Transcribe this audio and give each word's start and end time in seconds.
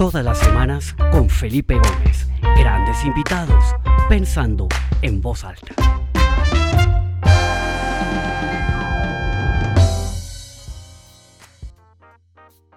Todas 0.00 0.24
las 0.24 0.38
semanas 0.38 0.94
con 1.12 1.28
Felipe 1.28 1.74
Gómez. 1.74 2.26
Grandes 2.56 3.04
invitados, 3.04 3.62
pensando 4.08 4.66
en 5.02 5.20
voz 5.20 5.44
alta. 5.44 5.74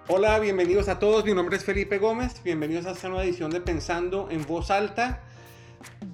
Hola, 0.08 0.38
bienvenidos 0.38 0.90
a 0.90 0.98
todos. 0.98 1.24
Mi 1.24 1.32
nombre 1.32 1.56
es 1.56 1.64
Felipe 1.64 1.96
Gómez. 1.96 2.42
Bienvenidos 2.44 2.84
a 2.84 2.90
esta 2.90 3.08
nueva 3.08 3.24
edición 3.24 3.50
de 3.50 3.62
Pensando 3.62 4.28
en 4.30 4.44
voz 4.44 4.70
alta. 4.70 5.22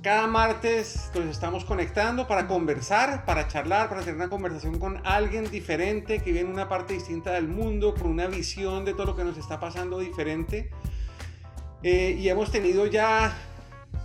Cada 0.03 0.29
martes 0.29 1.11
nos 1.17 1.25
estamos 1.25 1.65
conectando 1.65 2.29
para 2.29 2.47
conversar, 2.47 3.25
para 3.25 3.49
charlar, 3.49 3.89
para 3.89 4.03
tener 4.03 4.15
una 4.15 4.29
conversación 4.29 4.79
con 4.79 5.05
alguien 5.05 5.51
diferente 5.51 6.21
que 6.21 6.31
viene 6.31 6.49
en 6.49 6.55
una 6.55 6.69
parte 6.69 6.95
distinta 6.95 7.33
del 7.33 7.49
mundo, 7.49 7.97
con 7.97 8.13
una 8.13 8.29
visión 8.29 8.85
de 8.85 8.95
todo 8.95 9.07
lo 9.07 9.17
que 9.17 9.25
nos 9.25 9.37
está 9.37 9.59
pasando 9.59 9.99
diferente. 9.99 10.71
Eh, 11.83 12.17
y 12.19 12.29
hemos 12.29 12.51
tenido 12.51 12.87
ya 12.87 13.35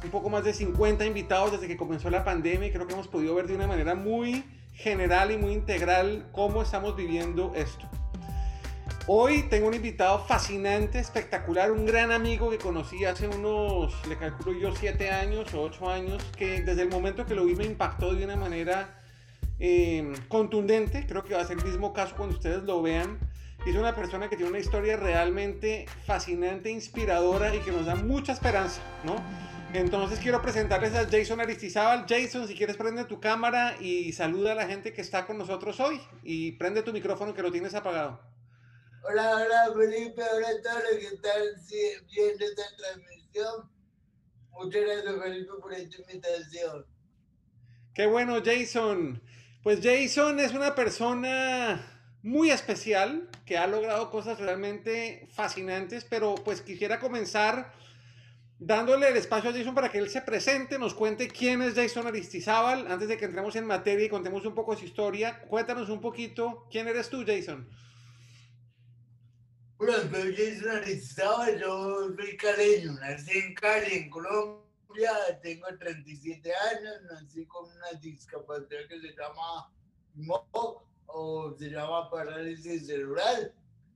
un 0.04 0.10
poco 0.10 0.30
más 0.30 0.44
de 0.44 0.54
50 0.54 1.06
invitados 1.06 1.52
desde 1.52 1.68
que 1.68 1.78
comenzó 1.78 2.10
la 2.10 2.24
pandemia 2.24 2.68
y 2.68 2.72
creo 2.72 2.88
que 2.88 2.94
hemos 2.94 3.08
podido 3.08 3.36
ver 3.36 3.48
de 3.48 3.56
una 3.56 3.68
manera 3.68 3.96
muy 3.96 4.44
general 4.74 5.32
y 5.32 5.38
muy 5.38 5.54
integral 5.54 6.28
cómo 6.32 6.62
estamos 6.62 6.96
viviendo 6.96 7.54
esto. 7.56 7.90
Hoy 9.08 9.44
tengo 9.50 9.68
un 9.68 9.74
invitado 9.76 10.26
fascinante, 10.26 10.98
espectacular, 11.00 11.72
un 11.72 11.86
gran 11.86 12.12
amigo 12.12 12.50
que 12.50 12.58
conocí 12.58 13.06
hace 13.06 13.28
unos, 13.28 13.94
le 14.08 14.18
calculo 14.18 14.58
yo, 14.58 14.76
7 14.76 15.12
años 15.12 15.54
o 15.54 15.62
8 15.62 15.90
años, 15.90 16.24
que 16.36 16.62
desde 16.62 16.82
el 16.82 16.90
momento 16.90 17.26
que 17.26 17.36
lo 17.36 17.46
vi 17.46 17.56
me 17.56 17.66
impactó 17.66 18.16
de 18.16 18.26
una 18.26 18.36
manera 18.36 19.00
eh, 19.60 20.14
contundente. 20.28 21.06
Creo 21.08 21.24
que 21.24 21.36
va 21.36 21.42
a 21.42 21.46
ser 21.46 21.58
el 21.60 21.66
mismo 21.66 21.94
caso 21.94 22.16
cuando 22.16 22.36
ustedes 22.36 22.64
lo 22.64 22.82
vean. 22.82 23.20
Es 23.66 23.76
una 23.76 23.96
persona 23.96 24.30
que 24.30 24.36
tiene 24.36 24.52
una 24.52 24.60
historia 24.60 24.96
realmente 24.96 25.88
fascinante, 26.06 26.70
inspiradora 26.70 27.56
y 27.56 27.60
que 27.62 27.72
nos 27.72 27.88
da 27.88 27.96
mucha 27.96 28.32
esperanza, 28.32 28.80
¿no? 29.04 29.16
Entonces 29.74 30.20
quiero 30.20 30.40
presentarles 30.40 30.94
a 30.94 31.10
Jason 31.10 31.42
Aristizábal. 31.42 32.06
Jason, 32.08 32.48
si 32.48 32.54
quieres 32.54 32.78
prende 32.78 33.06
tu 33.06 33.20
cámara 33.20 33.76
y 33.82 34.14
saluda 34.14 34.52
a 34.52 34.56
la 34.56 34.68
gente 34.68 34.94
que 34.94 35.02
está 35.02 35.26
con 35.26 35.40
nosotros 35.40 35.80
hoy 35.80 36.00
y 36.22 36.52
prende 36.54 36.84
tu 36.84 36.94
micrófono 36.94 37.34
que 37.34 37.42
lo 37.42 37.52
tienes 37.52 37.74
apagado. 37.74 38.22
Hola, 39.02 39.36
hola 39.36 39.74
Felipe, 39.76 40.22
hola 40.22 40.48
a 40.48 40.62
todos 40.62 40.84
los 40.84 41.00
que 41.00 41.16
están 41.16 42.06
viendo 42.08 42.46
esta 42.46 42.64
transmisión. 42.78 43.72
Muchas 44.52 44.82
gracias 44.84 45.24
Felipe 45.24 45.52
por 45.60 45.74
esta 45.74 46.02
invitación. 46.02 46.86
Qué 47.96 48.06
bueno, 48.06 48.44
Jason. 48.46 49.24
Pues 49.64 49.80
Jason 49.82 50.40
es 50.40 50.54
una 50.54 50.76
persona 50.76 51.95
muy 52.26 52.50
especial 52.50 53.30
que 53.46 53.56
ha 53.56 53.68
logrado 53.68 54.10
cosas 54.10 54.40
realmente 54.40 55.28
fascinantes, 55.32 56.06
pero 56.06 56.34
pues 56.34 56.60
quisiera 56.62 57.00
comenzar 57.00 57.72
dándole 58.58 59.10
el 59.10 59.18
espacio 59.18 59.52
a 59.52 59.54
Jason 59.54 59.76
para 59.76 59.92
que 59.92 60.00
él 60.00 60.10
se 60.10 60.24
presente, 60.24 60.80
nos 60.80 60.96
cuente 60.96 61.28
quién 61.28 61.62
es 61.62 61.76
Jason 61.76 62.08
Aristizábal, 62.08 62.92
antes 62.92 63.10
de 63.10 63.18
que 63.18 63.26
entremos 63.26 63.56
en 63.56 63.68
materia 63.68 64.06
y 64.06 64.10
contemos 64.10 64.44
un 64.44 64.56
poco 64.56 64.76
su 64.76 64.86
historia. 64.86 65.40
Cuéntanos 65.42 65.88
un 65.90 66.02
poquito, 66.02 66.66
¿quién 66.72 66.88
eres 66.88 67.12
tú, 67.12 67.24
Jason? 67.24 67.70
Bueno, 69.78 69.94
soy 70.12 70.36
Jason 70.36 70.78
Aristizábal, 70.78 71.60
yo 71.60 72.16
soy 72.16 72.38
caleño, 72.38 72.94
nací 72.94 73.38
en 73.38 73.54
Cali, 73.54 73.94
en 73.94 74.10
Colombia, 74.10 75.12
tengo 75.44 75.68
37 75.78 76.52
años, 76.74 76.96
nací 77.04 77.46
con 77.46 77.66
una 77.66 78.00
discapacidad 78.02 78.88
que 78.90 79.00
se 79.00 79.14
llama 79.16 79.72
MOC, 80.16 80.95
o 81.08 81.54
se 81.58 81.70
llama 81.70 82.10
parálisis 82.10 82.88
cerebral. 82.88 83.54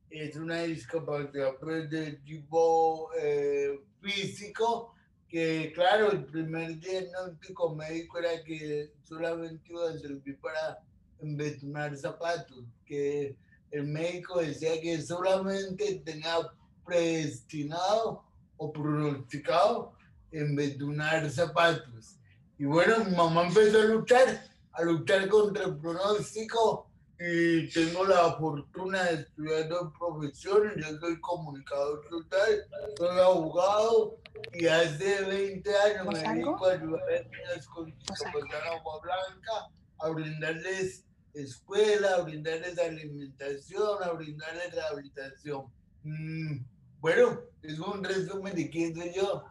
Es 0.09 0.35
una 0.35 0.63
discapacidad 0.63 1.55
pues, 1.59 1.89
de 1.89 2.13
tipo 2.25 3.11
eh, 3.19 3.79
físico, 4.01 4.93
que 5.27 5.71
claro, 5.75 6.11
el 6.11 6.25
primer 6.25 6.79
diagnóstico 6.79 7.75
médico 7.75 8.17
era 8.17 8.43
que 8.43 8.91
solamente 9.03 9.69
iba 9.69 9.89
a 9.89 9.97
servir 9.97 10.39
para 10.39 10.79
embetunar 11.21 11.95
zapatos, 11.95 12.63
que 12.85 13.35
el 13.71 13.83
médico 13.85 14.39
decía 14.39 14.81
que 14.81 14.99
solamente 15.01 16.01
tenía 16.03 16.37
predestinado 16.83 18.23
o 18.57 18.71
pronosticado 18.71 19.93
embetunar 20.31 21.29
zapatos. 21.29 22.17
Y 22.57 22.65
bueno, 22.65 23.05
mi 23.05 23.15
mamá 23.15 23.47
empezó 23.47 23.79
a 23.79 23.85
luchar, 23.85 24.43
a 24.73 24.83
luchar 24.83 25.27
contra 25.29 25.65
el 25.65 25.77
pronóstico 25.77 26.88
y 27.19 27.67
tengo 27.69 28.05
la 28.05 28.33
fortuna 28.37 29.03
de 29.03 29.15
estudiar 29.21 29.67
dos 29.67 29.91
profesiones. 29.99 30.73
Yo 30.77 30.97
soy 30.99 31.19
comunicador 31.19 32.01
social, 32.09 32.65
soy 32.97 33.19
abogado 33.19 34.17
y 34.53 34.67
hace 34.67 35.25
20 35.25 35.69
años 35.77 36.07
me 36.07 36.19
dedico 36.19 36.65
a 36.65 36.71
ayudar 36.71 37.01
a 37.03 37.23
niñas 37.23 37.67
con 37.67 37.85
discapacidad 37.85 38.73
agua 38.73 39.01
blanca, 39.01 39.51
a 39.99 40.09
brindarles 40.09 41.05
escuela, 41.33 42.15
a 42.15 42.21
brindarles 42.21 42.79
alimentación, 42.79 44.01
a 44.01 44.11
brindarles 44.13 44.73
rehabilitación. 44.73 45.65
Mm, 46.03 46.63
bueno, 47.01 47.41
es 47.63 47.79
un 47.79 48.01
resumen 48.01 48.55
de 48.55 48.69
quién 48.69 48.95
soy 48.95 49.11
yo. 49.13 49.43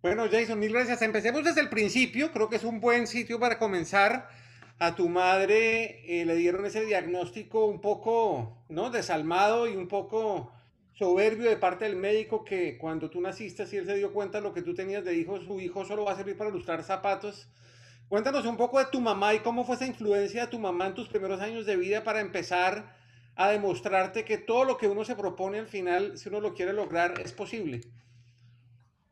Bueno, 0.00 0.26
Jason, 0.30 0.58
mil 0.58 0.72
gracias. 0.72 1.02
Empecemos 1.02 1.44
desde 1.44 1.60
el 1.60 1.68
principio. 1.68 2.32
Creo 2.32 2.48
que 2.48 2.56
es 2.56 2.64
un 2.64 2.80
buen 2.80 3.06
sitio 3.06 3.38
para 3.38 3.58
comenzar. 3.58 4.30
A 4.78 4.94
tu 4.94 5.08
madre 5.08 6.02
eh, 6.06 6.24
le 6.24 6.36
dieron 6.36 6.64
ese 6.64 6.84
diagnóstico 6.84 7.66
un 7.66 7.80
poco, 7.80 8.64
¿no? 8.68 8.90
Desalmado 8.90 9.66
y 9.66 9.76
un 9.76 9.88
poco 9.88 10.52
soberbio 10.94 11.48
de 11.48 11.56
parte 11.56 11.84
del 11.84 11.96
médico 11.96 12.44
que 12.44 12.78
cuando 12.78 13.10
tú 13.10 13.20
naciste, 13.20 13.66
si 13.66 13.76
él 13.76 13.86
se 13.86 13.94
dio 13.94 14.12
cuenta 14.12 14.38
de 14.38 14.44
lo 14.44 14.54
que 14.54 14.62
tú 14.62 14.74
tenías 14.74 15.04
de 15.04 15.14
hijo, 15.16 15.40
su 15.40 15.60
hijo 15.60 15.84
solo 15.84 16.04
va 16.04 16.12
a 16.12 16.16
servir 16.16 16.36
para 16.36 16.50
ilustrar 16.50 16.82
zapatos 16.82 17.48
Cuéntanos 18.08 18.46
un 18.46 18.56
poco 18.56 18.78
de 18.78 18.86
tu 18.86 19.02
mamá 19.02 19.34
y 19.34 19.40
cómo 19.40 19.66
fue 19.66 19.74
esa 19.74 19.84
influencia 19.84 20.46
de 20.46 20.50
tu 20.50 20.58
mamá 20.58 20.86
en 20.86 20.94
tus 20.94 21.08
primeros 21.08 21.42
años 21.42 21.66
de 21.66 21.76
vida 21.76 22.04
para 22.04 22.22
empezar 22.22 22.96
a 23.36 23.50
demostrarte 23.50 24.24
que 24.24 24.38
todo 24.38 24.64
lo 24.64 24.78
que 24.78 24.88
uno 24.88 25.04
se 25.04 25.14
propone 25.14 25.58
al 25.58 25.66
final, 25.66 26.16
si 26.16 26.30
uno 26.30 26.40
lo 26.40 26.54
quiere 26.54 26.72
lograr, 26.72 27.20
es 27.20 27.32
posible. 27.32 27.82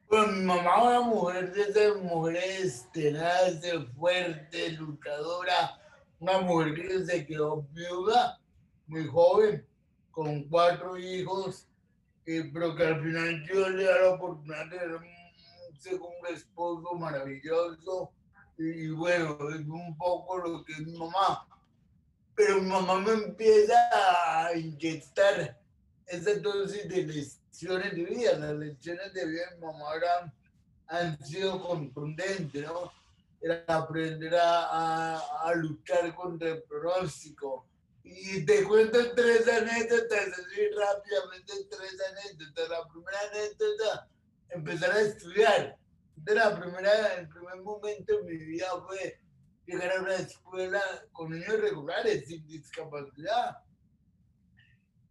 Pues 0.08 0.28
mi 0.28 0.44
mamá 0.44 0.84
una 0.84 1.00
mujer 1.00 1.52
de 1.52 1.62
esas 1.62 1.96
mujeres 2.00 2.88
tenaces, 2.92 3.74
fuerte, 3.98 4.70
luchadora, 4.72 5.80
una 6.20 6.38
mujer 6.42 6.74
que 6.74 7.04
se 7.04 7.26
quedó 7.26 7.62
viuda, 7.72 8.38
muy 8.86 9.04
joven, 9.08 9.66
con 10.12 10.44
cuatro 10.44 10.96
hijos, 10.96 11.66
pero 12.24 12.76
que 12.76 12.84
al 12.84 13.02
final 13.02 13.44
yo 13.48 13.68
le 13.68 13.84
da 13.84 14.00
la 14.00 14.10
oportunidad 14.10 14.66
de 14.66 14.78
tener 14.78 14.94
un 14.94 15.80
segundo 15.80 16.28
esposo 16.28 16.94
maravilloso, 16.94 18.12
y 18.58 18.88
bueno, 18.90 19.36
es 19.50 19.66
un 19.66 19.96
poco 19.98 20.38
lo 20.38 20.64
que 20.64 20.72
es 20.72 20.86
mi 20.86 20.96
mamá. 20.96 21.46
Pero 22.36 22.60
mi 22.60 22.68
mamá 22.70 23.00
me 23.00 23.12
empieza 23.12 23.76
a 23.92 24.56
inyectar 24.56 25.58
esa 26.06 26.34
dosis 26.36 26.88
de 26.88 27.02
lecciones 27.56 27.94
de 27.94 28.04
vida. 28.04 28.38
Las 28.38 28.54
lecciones 28.54 29.14
de 29.14 29.26
vida 29.26 29.50
de 29.50 29.58
mamá 29.58 30.34
han 30.88 31.24
sido 31.24 31.62
contundentes, 31.62 32.62
¿no? 32.62 32.92
Era 33.40 33.64
aprender 33.68 34.34
a, 34.34 35.18
a, 35.18 35.54
luchar 35.54 36.14
contra 36.14 36.50
el 36.50 36.62
pronóstico. 36.64 37.66
Y 38.04 38.44
te 38.44 38.62
cuento 38.64 38.98
tres 39.14 39.48
anécdotas, 39.48 40.28
así 40.28 40.68
rápidamente 40.76 41.52
tres 41.70 41.96
anécdotas. 42.10 42.68
La 42.68 42.88
primera 42.88 43.18
anécdota, 43.32 44.08
empezar 44.50 44.90
a 44.92 45.00
estudiar 45.00 45.76
de 46.16 46.34
la 46.34 46.58
primera, 46.58 47.14
el 47.14 47.28
primer 47.28 47.56
momento 47.62 48.20
en 48.20 48.26
mi 48.26 48.36
vida 48.36 48.66
fue 48.86 49.18
llegar 49.66 49.96
a 49.96 50.02
una 50.02 50.14
escuela 50.14 50.82
con 51.12 51.30
niños 51.30 51.60
regulares 51.60 52.26
sin 52.26 52.46
discapacidad. 52.46 53.58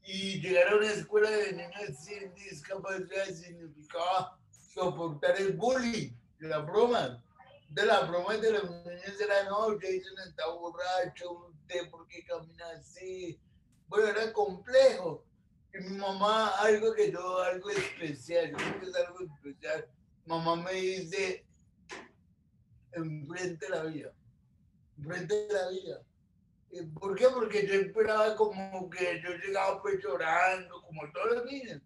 Y 0.05 0.39
llegar 0.39 0.69
a 0.69 0.75
una 0.77 0.91
escuela 0.91 1.29
de 1.29 1.53
niños 1.53 1.97
sin 1.99 2.33
discapacidad 2.35 3.25
significaba 3.33 4.39
soportar 4.51 5.35
el 5.37 5.53
bullying, 5.53 6.11
la 6.39 6.59
broma. 6.59 7.23
De 7.69 7.85
la 7.85 8.01
broma 8.01 8.37
de 8.37 8.51
los 8.51 8.69
niños 8.69 9.19
era, 9.19 9.43
no, 9.45 9.77
Jason 9.79 10.19
está 10.27 10.47
borracho, 10.47 11.49
usted 11.49 11.89
por 11.89 12.07
qué 12.07 12.23
camina 12.25 12.65
así. 12.79 13.39
Bueno, 13.87 14.07
era 14.07 14.31
complejo. 14.31 15.25
Y 15.73 15.83
mi 15.83 15.97
mamá, 15.97 16.49
algo 16.59 16.93
que 16.93 17.11
yo, 17.11 17.39
algo 17.39 17.69
especial, 17.69 18.51
yo 18.51 18.87
es 18.87 18.95
algo 18.95 19.19
especial 19.21 19.89
mamá 20.25 20.55
me 20.55 20.73
dice, 20.73 21.45
enfrente 22.91 23.69
la 23.69 23.83
vida, 23.83 24.11
enfrente 24.97 25.47
la 25.51 25.69
vida. 25.69 26.01
¿Por 26.99 27.15
qué? 27.15 27.27
Porque 27.29 27.67
yo 27.67 27.73
esperaba 27.73 28.35
como 28.35 28.89
que 28.89 29.21
yo 29.23 29.29
llegaba 29.37 29.81
pues 29.81 30.03
llorando, 30.03 30.81
como 30.81 31.11
todos 31.11 31.35
los 31.37 31.45
niños, 31.45 31.81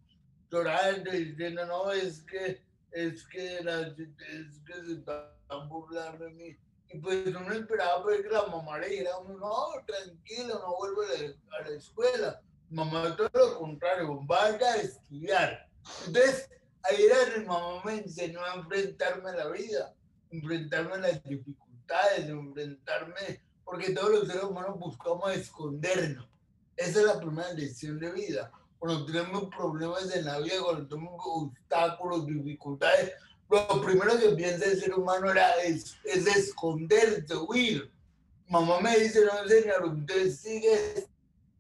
llorando 0.49 1.13
y 1.13 1.25
diciendo, 1.25 1.65
no, 1.65 1.91
es 1.91 2.21
que, 2.23 2.63
es 2.91 3.27
que, 3.27 3.61
la, 3.63 3.81
es 3.81 4.59
que 4.65 4.73
se 4.85 4.93
están 4.93 5.69
burlando 5.69 6.25
de 6.25 6.31
mí. 6.31 6.57
Y 6.91 6.97
pues 6.99 7.27
uno 7.27 7.51
esperaba 7.51 8.01
pues 8.03 8.21
que 8.21 8.29
la 8.29 8.47
mamá 8.47 8.79
le 8.79 8.89
dijera, 8.89 9.11
no, 9.27 9.67
tranquilo, 9.85 10.59
no 10.59 10.75
vuelvo 10.77 11.01
a 11.03 11.61
la, 11.61 11.75
escuela. 11.75 12.41
Mamá, 12.71 13.15
todo 13.15 13.29
lo 13.33 13.59
contrario, 13.59 14.19
vaya 14.25 14.73
a 14.73 14.77
estudiar. 14.77 15.67
Entonces, 16.07 16.49
ahí 16.83 17.03
era 17.03 17.37
mi 17.37 17.45
mamá 17.45 17.83
me 17.85 17.97
enseñó 17.97 18.43
a 18.43 18.55
enfrentarme 18.55 19.29
a 19.29 19.35
la 19.35 19.49
vida, 19.49 19.93
enfrentarme 20.31 20.93
a 20.93 20.97
las 20.97 21.23
dificultades, 21.23 22.27
enfrentarme, 22.27 23.41
porque 23.69 23.91
todos 23.91 24.09
los 24.11 24.27
seres 24.27 24.43
humanos 24.43 24.79
buscamos 24.79 25.31
escondernos. 25.31 26.27
Esa 26.75 27.01
es 27.01 27.05
la 27.05 27.19
primera 27.19 27.53
lección 27.53 27.99
de 27.99 28.11
vida. 28.11 28.51
Cuando 28.79 29.05
tenemos 29.05 29.43
problemas 29.55 30.11
en 30.15 30.25
la 30.25 30.39
vida, 30.39 30.55
cuando 30.63 30.87
tenemos 30.87 31.21
obstáculos, 31.23 32.25
dificultades, 32.25 33.11
lo 33.47 33.81
primero 33.81 34.17
que 34.17 34.29
piensa 34.29 34.65
el 34.65 34.79
ser 34.79 34.95
humano 34.95 35.29
era, 35.29 35.51
es, 35.61 35.97
es 36.03 36.25
esconderse, 36.25 37.35
huir. 37.35 37.91
Mamá 38.47 38.79
me 38.79 38.97
dice, 38.97 39.23
no, 39.23 39.47
señor, 39.47 39.85
usted 39.85 40.31
sigue 40.31 41.07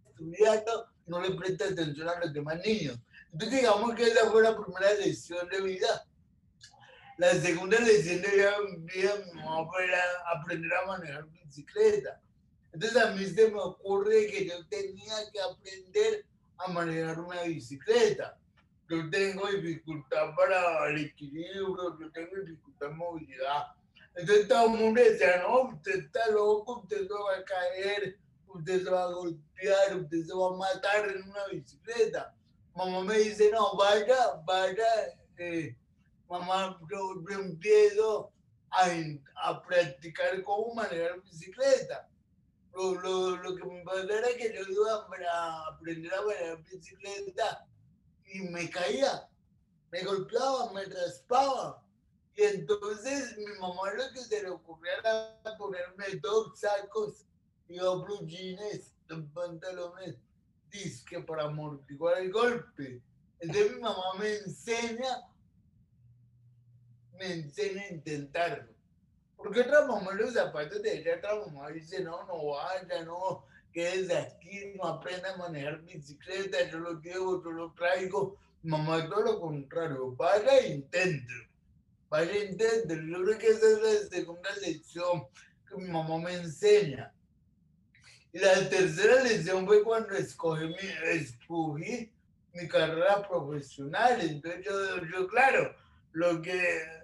estudiando, 0.07 0.87
no 1.05 1.21
le 1.21 1.35
presta 1.35 1.65
atención 1.65 2.09
a 2.09 2.19
los 2.21 2.33
demás 2.33 2.59
niños. 2.65 2.97
Entonces 3.31 3.59
digamos 3.59 3.93
que 3.93 4.03
esa 4.07 4.31
fue 4.31 4.41
la 4.41 4.57
primera 4.57 4.93
lección 4.95 5.47
de 5.49 5.61
vida. 5.61 6.07
La 7.19 7.33
segunda 7.33 7.77
lección 7.81 8.21
de 8.21 8.29
vida, 8.29 8.55
mi 9.25 9.41
mamá 9.41 9.69
fue 9.69 9.85
aprender 10.33 10.71
a 10.73 10.85
manejar 10.87 11.27
bicicleta. 11.27 12.21
Entonces 12.71 12.97
a 12.97 13.11
mí 13.11 13.25
se 13.25 13.51
me 13.51 13.59
ocurre 13.59 14.27
que 14.27 14.47
yo 14.47 14.65
tenía 14.69 15.15
que 15.29 15.41
aprender 15.41 16.25
a 16.59 16.71
manejar 16.71 17.19
una 17.19 17.41
bicicleta. 17.41 18.37
Yo 18.87 19.09
tengo 19.09 19.47
dificultad 19.47 20.33
para 20.33 20.87
el 20.91 21.07
equilibrio, 21.07 21.99
yo 21.99 22.09
tengo 22.13 22.37
dificultad 22.37 22.91
en 22.91 22.97
movilidad. 22.97 23.65
Entonces 24.15 24.47
todo 24.47 24.73
el 24.73 24.79
mundo 24.79 25.01
decía, 25.01 25.41
no, 25.41 25.63
usted 25.63 26.05
está 26.05 26.25
loco, 26.31 26.83
usted 26.83 27.05
se 27.05 27.13
va 27.13 27.35
a 27.37 27.43
caer, 27.43 28.17
usted 28.47 28.81
se 28.81 28.89
va 28.89 29.03
a 29.03 29.11
golpear, 29.11 29.97
usted 29.97 30.23
se 30.23 30.33
va 30.33 30.47
a 30.47 30.57
matar 30.57 31.09
en 31.09 31.23
una 31.23 31.47
bicicleta. 31.51 32.33
Mamá 32.73 33.01
me 33.01 33.17
dice, 33.17 33.51
no, 33.51 33.75
vaya, 33.75 34.41
vaya, 34.45 34.85
eh, 35.37 35.75
mamá, 36.29 36.79
yo, 36.89 37.15
empiezo 37.29 38.31
a, 38.71 38.87
a, 39.43 39.61
practicar 39.63 40.41
cómo 40.43 40.75
manejar 40.75 41.21
bicicleta. 41.21 42.07
Lo, 42.73 42.93
lo, 42.93 43.37
lo, 43.37 43.55
que 43.55 43.65
me 43.65 43.83
pasó 43.83 44.03
era 44.03 44.27
que 44.37 44.53
yo 44.53 44.61
iba 44.61 44.93
a 44.93 45.67
aprender 45.69 46.13
a 46.13 46.21
manejar 46.21 46.63
bicicleta 46.63 47.67
y 48.27 48.41
me 48.41 48.69
caía, 48.69 49.27
me 49.91 50.03
golpeaba, 50.03 50.71
me 50.71 50.85
raspaba. 50.85 51.83
Y 52.35 52.43
entonces 52.43 53.35
mi 53.37 53.59
mamá 53.59 53.91
lo 53.95 54.13
que 54.13 54.19
se 54.19 54.43
le 54.43 54.49
ocurría 54.49 54.93
era 54.99 55.57
ponerme 55.57 56.05
dos 56.21 56.59
sacos 56.59 57.25
y 57.67 57.77
dos 57.77 58.05
jeans, 58.25 58.93
dos 59.07 59.25
pantalones 59.33 60.15
disque 60.69 61.19
para 61.21 61.45
amortiguar 61.45 62.19
el 62.19 62.31
golpe. 62.31 63.01
Entonces 63.39 63.75
mi 63.75 63.81
mamá 63.81 64.13
me 64.19 64.35
enseña, 64.37 65.28
me 67.19 67.33
enseña 67.33 67.83
a 67.83 67.93
intentarlo. 67.93 68.73
Porque 69.35 69.61
otra 69.61 69.85
mamá 69.85 70.13
los 70.13 70.33
zapatos 70.33 70.81
de 70.81 70.97
ella, 70.97 71.17
otra 71.17 71.35
mamá 71.35 71.69
dice, 71.69 72.03
no, 72.03 72.25
no 72.25 72.45
vaya, 72.47 73.03
no, 73.03 73.45
quédese 73.71 74.17
aquí, 74.17 74.73
no 74.75 74.85
aprenda 74.85 75.33
a 75.33 75.37
manejar 75.37 75.81
bicicleta, 75.81 76.69
yo 76.69 76.79
lo 76.79 76.99
llevo, 76.99 77.43
yo 77.43 77.51
lo 77.51 77.73
traigo. 77.73 78.37
Mamá, 78.63 79.07
todo 79.07 79.21
lo 79.21 79.39
contrario, 79.39 80.13
vaya 80.15 80.57
e 80.59 80.73
inténtelo. 80.73 81.45
Vaya 82.09 82.33
e 82.33 82.45
inténtelo. 82.51 83.17
Yo 83.17 83.25
creo 83.25 83.37
que 83.37 83.47
esa 83.47 83.67
es 83.67 83.81
la 83.81 84.09
segunda 84.09 84.49
lección 84.57 85.27
que 85.67 85.75
mi 85.77 85.87
mamá 85.87 86.17
me 86.17 86.33
enseña. 86.33 87.13
Y 88.33 88.39
la 88.39 88.69
tercera 88.69 89.23
lección 89.23 89.65
fue 89.65 89.83
cuando 89.83 90.15
escogí 90.15 90.67
mi, 90.67 91.09
escogí 91.13 92.11
mi 92.53 92.67
carrera 92.67 93.25
profesional. 93.27 94.19
Entonces 94.19 94.65
yo, 94.65 95.05
yo, 95.05 95.27
claro, 95.27 95.73
lo 96.11 96.41
que 96.41 96.98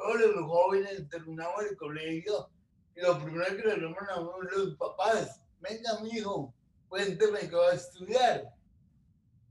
todos 0.00 0.20
los 0.34 0.44
jóvenes 0.46 1.08
terminamos 1.08 1.64
el 1.70 1.76
colegio 1.76 2.48
y 2.96 3.00
lo 3.00 3.18
primero 3.22 3.56
que 3.56 3.62
le 3.62 3.76
llaman 3.76 4.08
a 4.10 4.20
los 4.20 4.76
papás, 4.76 5.40
venga 5.60 6.00
mi 6.02 6.10
hijo, 6.10 6.54
cuénteme 6.88 7.40
qué 7.48 7.54
va 7.54 7.70
a 7.70 7.74
estudiar. 7.74 8.54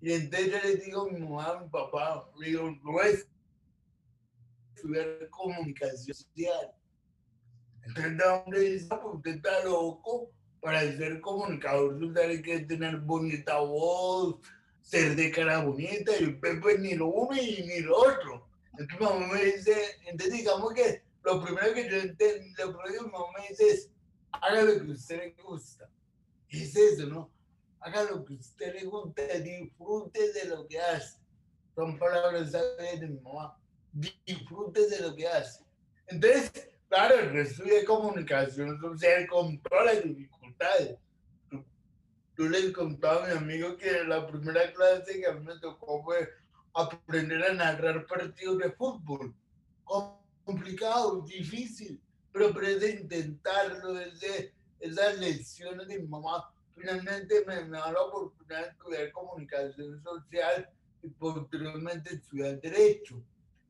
Y 0.01 0.13
entonces 0.13 0.51
yo 0.51 0.59
le 0.59 0.75
digo 0.77 1.01
a 1.01 1.11
mi 1.11 1.19
mamá, 1.19 1.45
a 1.45 1.59
mi 1.61 1.69
papá, 1.69 2.29
digo, 2.39 2.71
no 2.83 3.01
es 3.01 3.27
estudiar 4.75 5.29
comunicación 5.29 6.15
social. 6.15 6.73
Entonces, 7.83 8.17
¿dónde 8.17 8.59
dice, 8.59 8.87
ah, 8.91 9.01
pues 9.01 9.15
usted 9.15 9.35
está 9.35 9.63
loco? 9.63 10.31
para 10.61 10.81
ser 10.81 11.21
comunicador 11.21 11.99
social 11.99 12.29
hay 12.29 12.41
que 12.41 12.59
tener 12.61 12.97
bonita 12.97 13.59
voz, 13.59 14.35
ser 14.81 15.15
de 15.15 15.31
cara 15.31 15.63
bonita, 15.63 16.11
y 16.19 16.23
el 16.23 16.39
Pepe 16.39 16.77
ni 16.79 16.95
lo 16.95 17.07
uno 17.07 17.35
y 17.35 17.63
ni 17.63 17.79
lo 17.81 17.97
otro. 17.97 18.48
Entonces 18.79 19.07
mamá 19.07 19.27
me 19.33 19.43
dice, 19.43 19.99
entonces 20.05 20.37
digamos 20.37 20.73
que 20.73 21.03
lo 21.23 21.43
primero 21.43 21.73
que 21.73 21.89
yo 21.89 21.97
entiendo, 21.97 22.65
lo 22.65 22.77
primero 22.77 22.93
que 22.93 23.05
mi 23.05 23.11
mamá 23.11 23.25
me 23.37 23.47
dice 23.49 23.67
es, 23.67 23.91
haga 24.31 24.61
lo 24.63 24.73
que 24.73 24.91
a 24.91 24.93
usted 24.93 25.17
le 25.17 25.43
gusta. 25.43 25.89
Es 26.47 26.75
eso, 26.75 27.07
¿no? 27.07 27.31
Haga 27.81 28.03
lo 28.03 28.23
que 28.23 28.35
a 28.35 28.37
usted 28.37 28.73
le 28.73 28.85
gusta, 28.85 29.21
disfrute 29.39 30.33
de 30.33 30.45
lo 30.45 30.67
que 30.67 30.79
hace. 30.79 31.19
Son 31.75 31.99
palabras 31.99 32.51
de 32.51 33.07
mi 33.07 33.19
mamá. 33.19 33.57
Disfrute 33.91 34.87
de 34.87 34.99
lo 35.01 35.15
que 35.15 35.27
hace. 35.27 35.63
Entonces, 36.07 36.69
claro, 36.87 37.19
el 37.19 37.37
estudio 37.37 37.75
de 37.75 37.85
comunicación 37.85 38.79
social 38.79 39.27
con 39.27 39.61
todas 39.61 39.85
las 39.85 40.03
dificultades 40.03 40.97
Tú 42.39 42.47
le 42.47 42.71
contaba 42.71 43.25
a 43.25 43.35
mi 43.35 43.37
amigo 43.37 43.75
que 43.75 44.03
la 44.05 44.25
primera 44.25 44.71
clase 44.71 45.19
que 45.19 45.27
a 45.27 45.33
mí 45.33 45.45
me 45.45 45.59
tocó 45.59 46.01
fue 46.01 46.25
aprender 46.81 47.43
a 47.43 47.53
narrar 47.53 48.05
partidos 48.07 48.57
de 48.59 48.71
fútbol. 48.71 49.33
Complicado, 50.45 51.21
difícil, 51.21 52.01
pero, 52.31 52.51
de 52.51 53.01
intentarlo, 53.01 53.93
desde 53.93 54.53
esas 54.79 55.17
lecciones 55.19 55.87
de 55.87 55.99
mi 55.99 56.07
mamá. 56.07 56.51
Finalmente 56.75 57.43
me, 57.45 57.65
me 57.65 57.77
da 57.77 57.91
la 57.91 58.01
oportunidad 58.01 58.63
de 58.63 58.69
estudiar 58.69 59.11
comunicación 59.11 60.01
social 60.01 60.69
y 61.03 61.09
posteriormente 61.09 62.15
estudiar 62.15 62.59
derecho. 62.61 63.21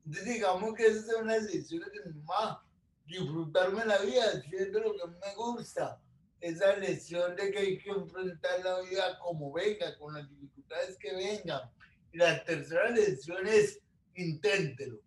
Entonces 0.04 0.34
digamos 0.34 0.74
que 0.74 0.86
esas 0.86 1.06
son 1.06 1.26
las 1.26 1.42
lecciones 1.42 1.88
de 1.92 2.10
mi 2.10 2.20
mamá, 2.22 2.64
disfrutarme 3.06 3.84
la 3.84 3.98
vida, 3.98 4.24
haciendo 4.34 4.80
lo 4.80 4.92
que 4.92 5.06
me 5.06 5.34
gusta 5.36 6.00
esa 6.40 6.76
lección 6.76 7.36
de 7.36 7.50
que 7.50 7.58
hay 7.58 7.78
que 7.78 7.90
enfrentar 7.90 8.64
la 8.64 8.80
vida 8.80 9.18
como 9.18 9.52
venga, 9.52 9.96
con 9.98 10.14
las 10.14 10.28
dificultades 10.28 10.96
que 10.98 11.14
vengan. 11.14 11.70
Y 12.12 12.18
la 12.18 12.42
tercera 12.44 12.90
lección 12.90 13.46
es 13.46 13.80
inténtelo, 14.14 15.00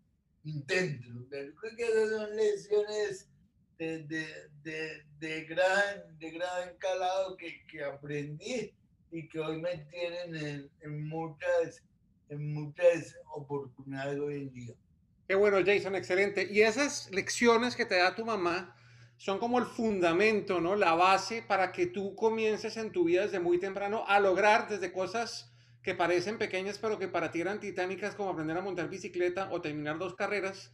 inténtelo. 0.43 1.25
Creo 1.29 1.75
que 1.75 1.83
esas 1.83 2.09
son 2.09 2.35
lecciones 2.35 3.29
de, 3.77 4.03
de, 4.03 4.27
de, 4.63 5.03
de 5.19 5.43
gran, 5.45 6.17
de 6.19 6.31
gran 6.31 6.77
calado 6.77 7.35
que, 7.37 7.65
que, 7.67 7.83
aprendí 7.83 8.73
y 9.11 9.27
que 9.27 9.39
hoy 9.39 9.61
me 9.61 9.77
tienen 9.91 10.35
en, 10.35 10.71
en, 10.81 11.07
muchas, 11.07 11.83
en 12.29 12.53
muchas 12.53 13.15
oportunidades 13.35 14.19
hoy 14.19 14.35
en 14.35 14.53
día. 14.53 14.73
Qué 15.27 15.35
bueno, 15.35 15.57
Jason, 15.65 15.95
excelente. 15.95 16.47
Y 16.51 16.61
esas 16.61 17.09
lecciones 17.11 17.75
que 17.75 17.85
te 17.85 17.95
da 17.95 18.15
tu 18.15 18.25
mamá, 18.25 18.75
son 19.17 19.39
como 19.39 19.57
el 19.57 19.65
fundamento, 19.65 20.59
¿no? 20.59 20.75
La 20.75 20.95
base 20.95 21.41
para 21.41 21.71
que 21.71 21.87
tú 21.87 22.13
comiences 22.13 22.75
en 22.75 22.91
tu 22.91 23.05
vida 23.05 23.21
desde 23.21 23.39
muy 23.39 23.57
temprano 23.57 24.03
a 24.07 24.19
lograr 24.19 24.67
desde 24.67 24.91
cosas 24.91 25.52
que 25.83 25.93
parecen 25.93 26.37
pequeñas 26.37 26.79
pero 26.79 26.97
que 26.97 27.07
para 27.07 27.31
ti 27.31 27.41
eran 27.41 27.59
titánicas 27.59 28.15
como 28.15 28.29
aprender 28.29 28.57
a 28.57 28.61
montar 28.61 28.89
bicicleta 28.89 29.49
o 29.51 29.61
terminar 29.61 29.99
dos 29.99 30.15
carreras 30.15 30.71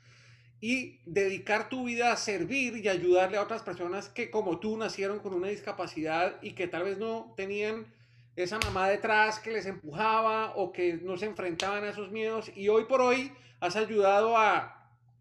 y 0.61 0.99
dedicar 1.05 1.69
tu 1.69 1.85
vida 1.85 2.11
a 2.11 2.17
servir 2.17 2.77
y 2.77 2.89
ayudarle 2.89 3.37
a 3.37 3.43
otras 3.43 3.63
personas 3.63 4.09
que 4.09 4.29
como 4.29 4.59
tú 4.59 4.77
nacieron 4.77 5.19
con 5.19 5.33
una 5.33 5.47
discapacidad 5.47 6.35
y 6.41 6.51
que 6.51 6.67
tal 6.67 6.83
vez 6.83 6.97
no 6.97 7.33
tenían 7.35 7.87
esa 8.35 8.59
mamá 8.59 8.87
detrás 8.87 9.39
que 9.39 9.51
les 9.51 9.65
empujaba 9.65 10.53
o 10.55 10.71
que 10.71 10.93
no 10.93 11.17
se 11.17 11.25
enfrentaban 11.25 11.83
a 11.83 11.89
esos 11.89 12.11
miedos 12.11 12.51
y 12.55 12.69
hoy 12.69 12.85
por 12.85 13.01
hoy 13.01 13.31
has 13.59 13.75
ayudado 13.75 14.37
a 14.37 14.79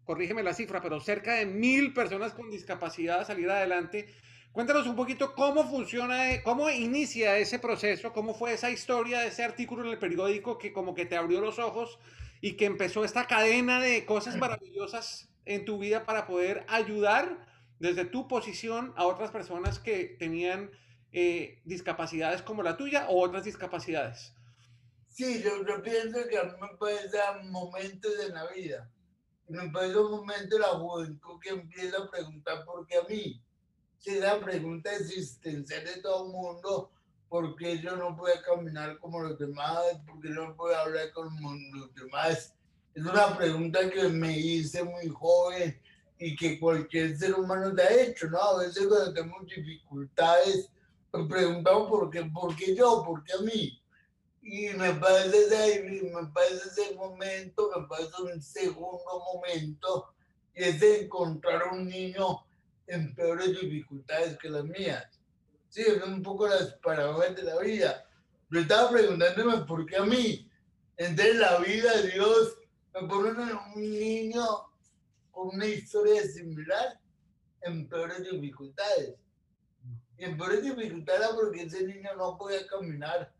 corrígeme 0.09 0.41
la 0.41 0.55
cifra, 0.55 0.81
pero 0.81 0.99
cerca 0.99 1.35
de 1.35 1.45
mil 1.45 1.93
personas 1.93 2.33
con 2.33 2.49
discapacidad 2.49 3.19
a 3.19 3.25
salir 3.25 3.47
adelante. 3.47 4.11
Cuéntanos 4.59 4.87
un 4.87 4.97
poquito 4.97 5.35
cómo 5.35 5.63
funciona, 5.69 6.43
cómo 6.43 6.69
inicia 6.69 7.37
ese 7.37 7.59
proceso, 7.59 8.11
cómo 8.11 8.33
fue 8.33 8.51
esa 8.51 8.69
historia 8.69 9.21
de 9.21 9.27
ese 9.27 9.41
artículo 9.41 9.85
en 9.85 9.91
el 9.91 9.97
periódico 9.97 10.57
que 10.57 10.73
como 10.73 10.93
que 10.93 11.05
te 11.05 11.15
abrió 11.15 11.39
los 11.39 11.59
ojos 11.59 11.97
y 12.41 12.57
que 12.57 12.65
empezó 12.65 13.05
esta 13.05 13.25
cadena 13.25 13.79
de 13.79 14.05
cosas 14.05 14.35
maravillosas 14.35 15.29
en 15.45 15.63
tu 15.63 15.77
vida 15.77 16.05
para 16.05 16.27
poder 16.27 16.65
ayudar 16.67 17.47
desde 17.79 18.03
tu 18.03 18.27
posición 18.27 18.91
a 18.97 19.05
otras 19.05 19.31
personas 19.31 19.79
que 19.79 20.17
tenían 20.19 20.71
eh, 21.13 21.61
discapacidades 21.63 22.41
como 22.41 22.61
la 22.61 22.75
tuya 22.75 23.07
o 23.07 23.23
otras 23.23 23.45
discapacidades. 23.45 24.35
Sí, 25.07 25.41
yo, 25.41 25.65
yo 25.65 25.81
pienso 25.81 26.27
que 26.29 26.37
a 26.37 26.43
mí 26.43 26.51
me 26.59 27.07
dar 27.07 27.45
momentos 27.45 28.11
en 28.27 28.33
la 28.33 28.45
vida 28.51 28.91
me 29.49 29.69
parece 29.69 29.97
un 29.97 30.11
momento 30.11 30.59
la 30.59 30.67
juventud 30.67 31.39
que 31.41 31.49
empieza 31.49 31.97
a 31.97 32.09
preguntar 32.09 32.63
por 32.65 32.85
qué 32.85 32.97
a 32.97 33.03
mí. 33.03 33.41
Si 33.99 34.17
la 34.17 34.39
pregunta 34.39 34.95
existencial 34.95 35.83
de 35.83 36.01
todo 36.01 36.25
el 36.25 36.31
mundo, 36.31 36.89
¿por 37.27 37.53
qué 37.57 37.79
yo 37.79 37.97
no 37.97 38.15
puedo 38.15 38.33
caminar 38.43 38.97
como 38.97 39.19
los 39.19 39.37
demás? 39.37 39.83
¿Por 40.07 40.21
qué 40.21 40.29
no 40.29 40.55
puedo 40.55 40.73
hablar 40.73 41.11
como 41.11 41.53
los 41.73 41.93
demás? 41.93 42.55
Es 42.95 43.03
una 43.03 43.37
pregunta 43.37 43.89
que 43.89 44.07
me 44.07 44.37
hice 44.39 44.83
muy 44.83 45.09
joven 45.09 45.77
y 46.17 46.33
que 46.37 46.57
cualquier 46.61 47.17
ser 47.17 47.33
humano 47.33 47.75
te 47.75 47.81
ha 47.81 48.01
hecho, 48.01 48.29
¿no? 48.29 48.39
A 48.39 48.59
veces 48.59 48.87
cuando 48.87 49.13
tenemos 49.13 49.45
dificultades, 49.45 50.71
me 51.11 51.25
preguntamos 51.25 51.89
por 51.89 52.09
qué, 52.09 52.23
por 52.23 52.55
qué 52.55 52.73
yo, 52.73 53.03
por 53.05 53.21
qué 53.25 53.33
a 53.33 53.41
mí. 53.41 53.81
Y 54.41 54.69
me 54.77 54.93
parece, 54.93 55.45
ese, 55.45 55.83
me 55.83 56.25
parece 56.27 56.69
ese 56.69 56.95
momento, 56.95 57.69
me 57.75 57.85
parece 57.85 58.21
un 58.21 58.41
segundo 58.41 59.23
momento, 59.33 60.13
y 60.55 60.63
es 60.63 60.79
de 60.79 61.03
encontrar 61.03 61.73
un 61.73 61.89
niño 61.89 62.45
en 62.89 63.13
peores 63.13 63.59
dificultades 63.59 64.37
que 64.39 64.49
las 64.49 64.65
mías. 64.65 65.05
Sí, 65.69 65.81
es 65.81 66.03
un 66.03 66.23
poco 66.23 66.47
las 66.47 66.73
paradojas 66.83 67.35
de 67.35 67.43
la 67.43 67.59
vida. 67.59 68.05
Yo 68.49 68.59
estaba 68.59 68.89
preguntándome 68.89 69.65
por 69.65 69.85
qué 69.85 69.97
a 69.97 70.05
mí. 70.05 70.49
Entonces 70.97 71.35
la 71.35 71.59
vida, 71.59 72.01
Dios, 72.01 72.57
me 72.93 73.07
pone 73.07 73.29
un 73.75 73.81
niño 73.81 74.43
con 75.31 75.49
una 75.49 75.65
historia 75.65 76.23
similar 76.23 76.99
en 77.61 77.87
peores 77.87 78.29
dificultades. 78.29 79.15
Y 80.17 80.25
en 80.25 80.37
peores 80.37 80.63
dificultades 80.63 81.29
porque 81.35 81.61
ese 81.63 81.85
niño 81.85 82.09
no 82.17 82.37
podía 82.37 82.65
caminar 82.67 83.31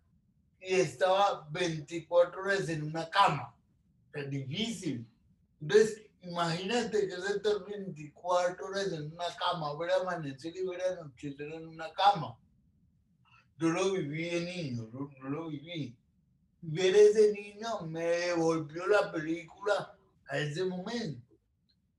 y 0.62 0.75
estaba 0.75 1.48
24 1.50 2.41
horas 2.41 2.70
en 2.70 2.84
una 2.84 3.10
cama. 3.10 3.56
Es 4.13 4.29
difícil. 4.29 5.06
Entonces, 5.60 6.06
imagínate 6.21 7.07
que 7.07 7.13
es 7.13 7.29
estar 7.29 7.65
24 7.65 8.65
horas 8.65 8.91
en 8.91 9.13
una 9.13 9.35
cama, 9.35 9.77
ver 9.77 9.91
amanecer 9.91 10.55
y 10.55 10.65
ver 10.65 10.81
anochecer 10.81 11.53
en 11.53 11.67
una 11.67 11.91
cama. 11.93 12.38
Yo 13.57 13.69
lo 13.69 13.91
viví 13.93 14.29
de 14.29 14.41
niño, 14.41 14.89
yo, 14.91 15.29
lo 15.29 15.49
viví. 15.49 15.95
Ver 16.61 16.95
ese 16.95 17.31
niño 17.33 17.81
me 17.88 18.03
devolvió 18.03 18.88
la 18.88 19.11
película 19.11 19.97
a 20.27 20.38
ese 20.38 20.63
momento. 20.63 21.21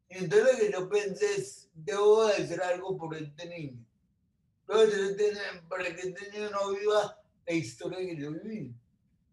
Entonces 0.08 0.52
lo 0.52 0.58
que 0.58 0.72
yo 0.72 0.88
pensé 0.88 1.34
es, 1.36 1.70
debo 1.74 2.22
hacer 2.22 2.62
algo 2.62 2.96
por 2.96 3.14
este 3.14 3.46
niño. 3.46 3.84
Este 4.68 5.34
para 5.68 5.84
que 5.84 6.08
este 6.08 6.30
niño 6.30 6.50
no 6.50 6.70
viva 6.70 7.18
la 7.46 7.52
historia 7.52 7.98
que 7.98 8.16
yo 8.16 8.32
viví. 8.32 8.74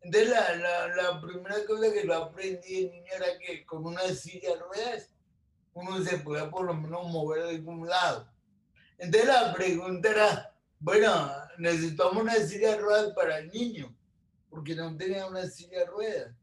Entonces, 0.08 0.30
la, 0.30 0.56
la, 0.56 0.96
la, 0.96 1.22
primera 1.22 1.66
cosa 1.66 1.92
que 1.92 2.08
yo 2.08 2.16
aprendí 2.16 2.86
de 2.86 2.92
niño 2.92 3.12
era 3.14 3.38
que 3.40 3.66
con 3.66 3.86
una 3.86 4.08
silla 4.08 4.54
de 4.54 4.60
ruedas 4.62 5.10
uno 5.74 6.02
se 6.02 6.20
podía 6.20 6.50
por 6.50 6.66
lo 6.66 6.74
menos 6.76 7.12
mover 7.12 7.44
de 7.44 7.50
algún 7.50 7.86
lado. 7.86 8.32
Entonces, 8.98 9.28
la 9.28 9.54
pregunta 9.54 10.10
era, 10.10 10.56
bueno, 10.80 11.30
necesitamos 11.58 12.24
una 12.24 12.36
silla 12.36 12.72
de 12.72 12.78
ruedas 12.78 13.14
para 13.16 13.40
el 13.40 13.52
niño, 13.52 13.94
porque 14.50 14.76
no 14.76 14.96
tenía 14.96 15.26
una 15.26 15.46
silla 15.46 15.80
de 15.80 15.86
ruedas. 15.88 16.34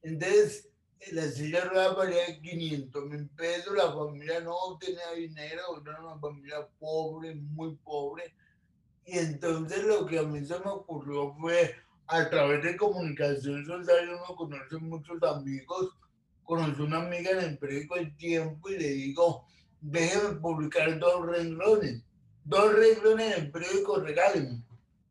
Entonces, 0.00 0.70
la 1.10 1.28
silla 1.28 1.64
de 1.64 1.68
ruedas 1.68 1.94
valía 1.94 2.40
500 2.40 3.04
mil 3.10 3.28
pesos, 3.28 3.76
la 3.76 3.92
familia 3.92 4.40
no 4.40 4.56
tenía 4.80 5.12
dinero, 5.12 5.82
era 5.82 6.00
una 6.00 6.18
familia 6.18 6.66
pobre, 6.78 7.34
muy 7.34 7.76
pobre. 7.76 8.34
Y 9.04 9.18
entonces 9.18 9.84
lo 9.84 10.06
que 10.06 10.18
a 10.18 10.22
mí 10.22 10.42
se 10.46 10.58
me 10.60 10.70
ocurrió 10.70 11.34
fue 11.34 11.74
a 12.12 12.28
través 12.28 12.62
de 12.62 12.76
comunicación 12.76 13.64
social 13.64 14.10
uno 14.10 14.36
conoce 14.36 14.76
muchos 14.76 15.22
amigos, 15.22 15.96
conocí 16.44 16.82
una 16.82 16.98
amiga 16.98 17.30
en 17.30 17.38
el 17.38 17.58
periódico 17.58 17.96
El 17.96 18.14
Tiempo 18.18 18.68
y 18.68 18.78
le 18.78 18.88
digo, 18.88 19.46
déjeme 19.80 20.34
publicar 20.34 20.98
dos 20.98 21.26
renglones, 21.26 22.02
dos 22.44 22.74
renglones 22.74 23.34
en 23.34 23.44
el 23.44 23.50
periódico, 23.50 24.00
regálenme. 24.00 24.62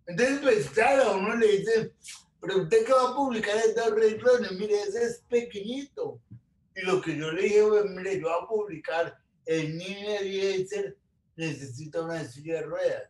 Entonces, 0.06 0.40
pues 0.44 0.70
claro, 0.70 1.18
uno 1.18 1.36
le 1.38 1.48
dice, 1.58 1.92
pero 2.40 2.62
usted 2.62 2.86
que 2.86 2.94
va 2.94 3.10
a 3.10 3.16
publicar 3.16 3.58
estos 3.58 3.96
renglones, 3.96 4.52
mire, 4.52 4.84
ese 4.84 5.04
es 5.04 5.24
pequeñito. 5.28 6.22
Y 6.76 6.82
lo 6.86 7.02
que 7.02 7.18
yo 7.18 7.32
le 7.32 7.42
dije, 7.42 7.66
pues, 7.68 7.86
mire, 7.86 8.20
yo 8.20 8.28
voy 8.28 8.44
a 8.44 8.48
publicar, 8.48 9.18
el 9.48 9.76
niño 9.76 10.08
de 10.08 10.96
necesita 11.36 12.04
una 12.04 12.24
silla 12.26 12.58
de 12.58 12.62
ruedas. 12.62 13.04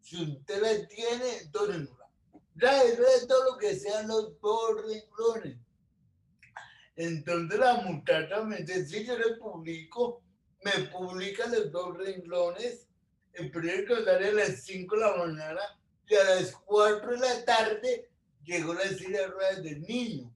Si 0.00 0.22
usted 0.22 0.62
la 0.62 0.86
tiene, 0.86 1.38
entonces 1.42 1.90
no 1.90 2.01
ya 2.54 2.84
de 2.84 3.26
todo 3.26 3.52
lo 3.52 3.58
que 3.58 3.74
sean 3.74 4.08
los 4.08 4.38
dos 4.40 4.82
renglones. 4.82 5.58
Entonces 6.96 7.58
la 7.58 7.74
muchacha 7.82 8.42
me 8.42 8.58
dice, 8.58 8.86
si 8.86 9.04
yo 9.04 9.18
le 9.18 9.36
publico, 9.36 10.22
me 10.62 10.72
publica 10.88 11.46
los 11.46 11.72
dos 11.72 11.96
renglones, 11.96 12.86
el 13.32 13.50
periódico 13.50 13.96
sale 14.04 14.28
a 14.28 14.32
las 14.32 14.62
5 14.64 14.94
de 14.94 15.00
la 15.00 15.16
mañana 15.16 15.60
y 16.06 16.14
a 16.14 16.24
las 16.24 16.52
4 16.52 17.10
de 17.12 17.18
la 17.18 17.44
tarde 17.44 18.10
llegó 18.44 18.74
la 18.74 18.88
silla 18.88 19.22
de 19.22 19.26
ruedas 19.28 19.62
del 19.62 19.82
niño. 19.82 20.30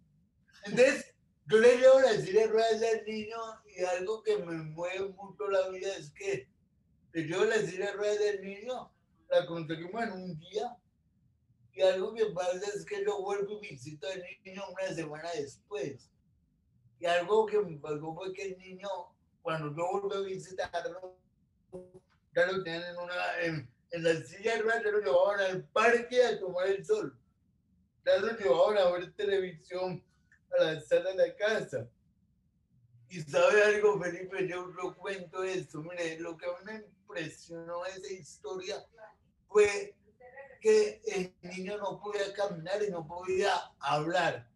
Entonces, 0.64 1.14
yo 1.46 1.58
le 1.58 1.76
llevo 1.76 2.00
la 2.00 2.12
silla 2.12 2.40
de 2.40 2.46
ruedas 2.48 2.80
del 2.80 3.04
niño 3.04 3.36
y 3.76 3.84
algo 3.84 4.22
que 4.22 4.38
me 4.38 4.54
mueve 4.54 5.10
mucho 5.10 5.48
la 5.48 5.68
vida 5.68 5.94
es 5.96 6.10
que 6.12 6.48
le 7.12 7.22
llevo 7.22 7.44
la 7.44 7.58
silla 7.58 7.86
de 7.86 7.92
ruedas 7.92 8.18
del 8.18 8.42
niño, 8.42 8.90
la 9.28 9.46
conseguimos 9.46 10.02
en 10.02 10.12
un 10.12 10.38
día 10.38 10.76
y 11.76 11.82
algo 11.82 12.14
que 12.14 12.24
pasa 12.26 12.70
es 12.74 12.86
que 12.86 13.04
yo 13.04 13.20
vuelvo 13.20 13.58
y 13.62 13.68
visito 13.68 14.06
al 14.08 14.24
niño 14.42 14.62
una 14.70 14.94
semana 14.94 15.30
después. 15.32 16.10
Y 16.98 17.04
algo 17.04 17.44
que 17.44 17.58
me 17.58 17.76
pasó 17.76 18.14
fue 18.14 18.32
que 18.32 18.44
el 18.44 18.58
niño, 18.58 18.88
cuando 19.42 19.76
yo 19.76 19.86
vuelvo 19.92 20.14
a 20.14 20.20
visitarlo, 20.26 21.18
ya 22.34 22.46
lo 22.46 22.62
tenían 22.62 22.82
en, 22.82 22.96
una, 22.96 23.40
en, 23.42 24.02
la 24.02 24.14
silla 24.24 24.56
de 24.56 24.90
lo 24.90 25.00
llevaban 25.00 25.40
al 25.40 25.64
parque 25.64 26.24
a 26.24 26.40
tomar 26.40 26.66
el 26.66 26.82
sol. 26.82 27.14
Ya 28.06 28.16
lo 28.20 28.32
llevaban 28.38 28.78
a 28.78 28.90
ver 28.92 29.12
televisión 29.12 30.02
a 30.58 30.64
la 30.64 30.80
sala 30.80 31.10
de 31.10 31.28
la 31.28 31.36
casa. 31.36 31.86
Y 33.10 33.20
sabe 33.20 33.62
algo, 33.64 34.00
Felipe, 34.00 34.48
yo 34.48 34.66
lo 34.68 34.96
cuento 34.96 35.44
esto. 35.44 35.82
Mire, 35.82 36.18
lo 36.20 36.38
que 36.38 36.46
a 36.46 36.48
mí 36.48 36.64
me 36.64 36.74
impresionó 36.86 37.84
esa 37.84 38.12
historia 38.14 38.82
fue 39.46 39.94
que 40.60 41.00
el 41.06 41.34
niño 41.42 41.78
no 41.78 42.00
podía 42.00 42.32
caminar 42.34 42.82
y 42.82 42.90
no 42.90 43.06
podía 43.06 43.52
hablar. 43.78 44.48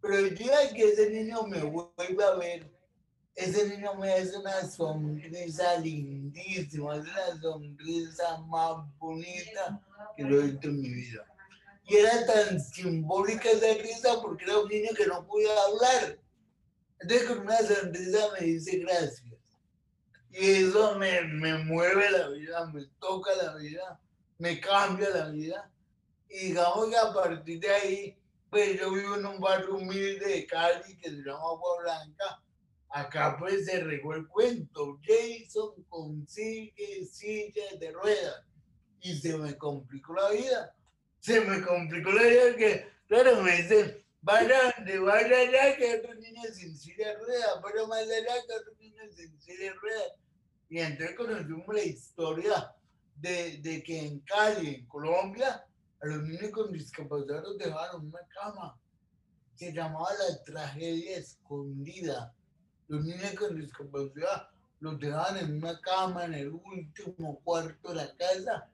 Pero 0.00 0.18
el 0.18 0.34
día 0.36 0.72
que 0.74 0.90
ese 0.90 1.10
niño 1.10 1.44
me 1.44 1.62
vuelve 1.62 2.24
a 2.24 2.34
ver, 2.34 2.70
ese 3.34 3.68
niño 3.68 3.94
me 3.94 4.12
hace 4.12 4.36
una 4.36 4.62
sonrisa 4.68 5.78
lindísima, 5.78 6.96
es 6.96 7.02
una 7.02 7.40
sonrisa 7.40 8.38
más 8.46 8.86
bonita 8.98 9.80
que 10.16 10.22
lo 10.22 10.40
he 10.40 10.44
visto 10.44 10.68
en 10.68 10.80
mi 10.80 10.88
vida. 10.88 11.24
Y 11.86 11.96
era 11.96 12.26
tan 12.26 12.60
simbólica 12.60 13.50
esa 13.50 13.82
risa 13.82 14.20
porque 14.22 14.44
era 14.44 14.58
un 14.58 14.68
niño 14.68 14.90
que 14.96 15.06
no 15.06 15.26
podía 15.26 15.50
hablar. 15.68 16.18
Entonces 17.00 17.28
con 17.28 17.40
una 17.40 17.58
sonrisa 17.58 18.28
me 18.38 18.46
dice 18.46 18.78
gracias. 18.78 19.34
Y 20.30 20.50
eso 20.50 20.98
me, 20.98 21.22
me 21.22 21.58
mueve 21.64 22.10
la 22.10 22.28
vida, 22.28 22.66
me 22.66 22.84
toca 22.98 23.30
la 23.36 23.54
vida 23.56 24.00
me 24.38 24.60
cambia 24.60 25.10
la 25.10 25.28
vida. 25.30 25.70
Y 26.28 26.48
digamos 26.48 26.88
que 26.88 26.96
a 26.96 27.12
partir 27.12 27.60
de 27.60 27.70
ahí, 27.70 28.18
pues 28.50 28.78
yo 28.78 28.92
vivo 28.92 29.16
en 29.16 29.26
un 29.26 29.40
barrio 29.40 29.76
humilde 29.76 30.26
de 30.26 30.46
Cali 30.46 30.96
que 30.96 31.10
se 31.10 31.16
llama 31.16 31.38
Agua 31.38 31.82
Blanca. 31.82 32.42
Acá 32.90 33.36
pues 33.38 33.66
se 33.66 33.82
regó 33.82 34.14
el 34.14 34.26
cuento. 34.28 35.00
Jason 35.02 35.84
consigue 35.88 37.04
sillas 37.06 37.78
de 37.78 37.92
ruedas. 37.92 38.44
Y 39.00 39.16
se 39.18 39.36
me 39.36 39.56
complicó 39.58 40.14
la 40.14 40.30
vida. 40.30 40.74
Se 41.20 41.40
me 41.40 41.62
complicó 41.62 42.12
la 42.12 42.22
vida 42.22 42.56
que, 42.56 42.88
claro, 43.06 43.42
me 43.42 43.56
dicen, 43.56 44.04
vaya, 44.20 44.74
de 44.84 44.98
vaya 44.98 45.38
allá 45.38 45.76
que 45.76 45.96
otro 45.96 46.14
niño 46.14 46.42
sin 46.52 46.76
silla 46.76 47.08
de 47.08 47.18
ruedas, 47.18 47.62
vaya 47.62 47.86
más 47.86 48.02
allá 48.02 48.34
que 48.46 48.54
otro 48.54 48.74
niño 48.78 49.02
sin 49.14 49.40
silla 49.40 49.58
de 49.58 49.72
ruedas. 49.72 50.12
Y 50.68 50.78
entonces 50.78 51.16
conocimos 51.16 51.74
la 51.74 51.82
historia 51.82 52.74
de, 53.16 53.58
de, 53.58 53.82
que 53.82 54.06
en 54.06 54.20
Cali, 54.20 54.74
en 54.74 54.86
Colombia, 54.86 55.64
a 56.02 56.06
los 56.06 56.22
niños 56.22 56.50
con 56.50 56.72
discapacidad 56.72 57.42
los 57.42 57.58
dejaron 57.58 58.06
una 58.06 58.20
cama. 58.28 58.78
Se 59.54 59.72
llamaba 59.72 60.08
la 60.28 60.42
tragedia 60.42 61.16
escondida. 61.16 62.34
Los 62.88 63.04
niños 63.04 63.34
con 63.34 63.58
discapacidad 63.58 64.48
los 64.80 64.98
dejaban 64.98 65.38
en 65.38 65.56
una 65.56 65.80
cama 65.80 66.24
en 66.24 66.34
el 66.34 66.48
último 66.50 67.40
cuarto 67.42 67.90
de 67.90 67.94
la 67.94 68.16
casa 68.16 68.68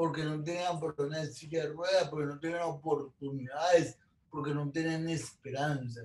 porque 0.00 0.24
no 0.24 0.42
tenían 0.42 0.80
por 0.80 0.94
una 0.98 1.26
silla 1.26 1.64
de 1.64 1.68
ruedas, 1.74 2.08
porque 2.08 2.24
no 2.24 2.40
tenían 2.40 2.62
oportunidades, 2.62 3.98
porque 4.30 4.54
no 4.54 4.70
tenían 4.70 5.06
esperanza. 5.10 6.00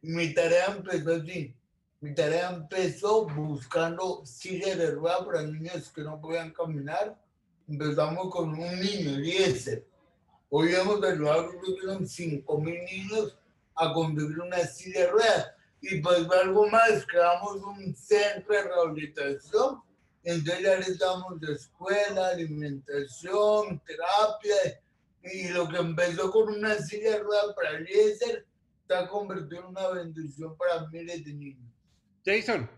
Y 0.00 0.10
mi 0.10 0.32
tarea 0.32 0.66
empezó 0.66 1.16
así. 1.16 1.56
Mi 2.00 2.14
tarea 2.14 2.50
empezó 2.50 3.26
buscando 3.26 4.24
sillas 4.24 4.78
de 4.78 4.92
ruedas 4.92 5.22
para 5.26 5.42
niños 5.42 5.90
que 5.90 6.02
no 6.02 6.20
podían 6.20 6.52
caminar. 6.52 7.20
Empezamos 7.66 8.30
con 8.30 8.50
un 8.50 8.80
niño, 8.80 9.16
Eliezer. 9.16 9.84
Hoy 10.48 10.76
hemos 10.76 11.02
ayudado, 11.02 11.50
eran 11.82 12.06
5 12.06 12.58
mil 12.60 12.78
niños 12.84 13.36
a 13.74 13.92
construir 13.92 14.38
una 14.38 14.58
silla 14.58 15.00
de 15.00 15.10
ruedas. 15.10 15.50
Y 15.80 16.00
pues 16.00 16.24
algo 16.40 16.68
más, 16.68 17.04
creamos 17.04 17.56
un 17.64 17.92
centro 17.96 18.54
de 18.54 18.62
rehabilitación. 18.62 19.82
Entonces 20.22 20.62
ya 20.62 20.74
estamos 20.74 21.40
de 21.40 21.52
escuela, 21.52 22.28
alimentación, 22.28 23.82
terapia. 23.84 24.80
Y 25.24 25.48
lo 25.48 25.68
que 25.68 25.78
empezó 25.78 26.30
con 26.30 26.48
una 26.54 26.78
silla 26.78 27.10
de 27.10 27.18
ruedas 27.24 27.54
para 27.56 27.70
Eliezer, 27.70 28.46
se 28.86 28.94
ha 28.94 29.08
convertido 29.08 29.62
en 29.62 29.66
una 29.66 29.88
bendición 29.88 30.56
para 30.56 30.86
miles 30.86 31.24
de 31.24 31.32
niños. 31.32 31.67
Jason, 32.28 32.68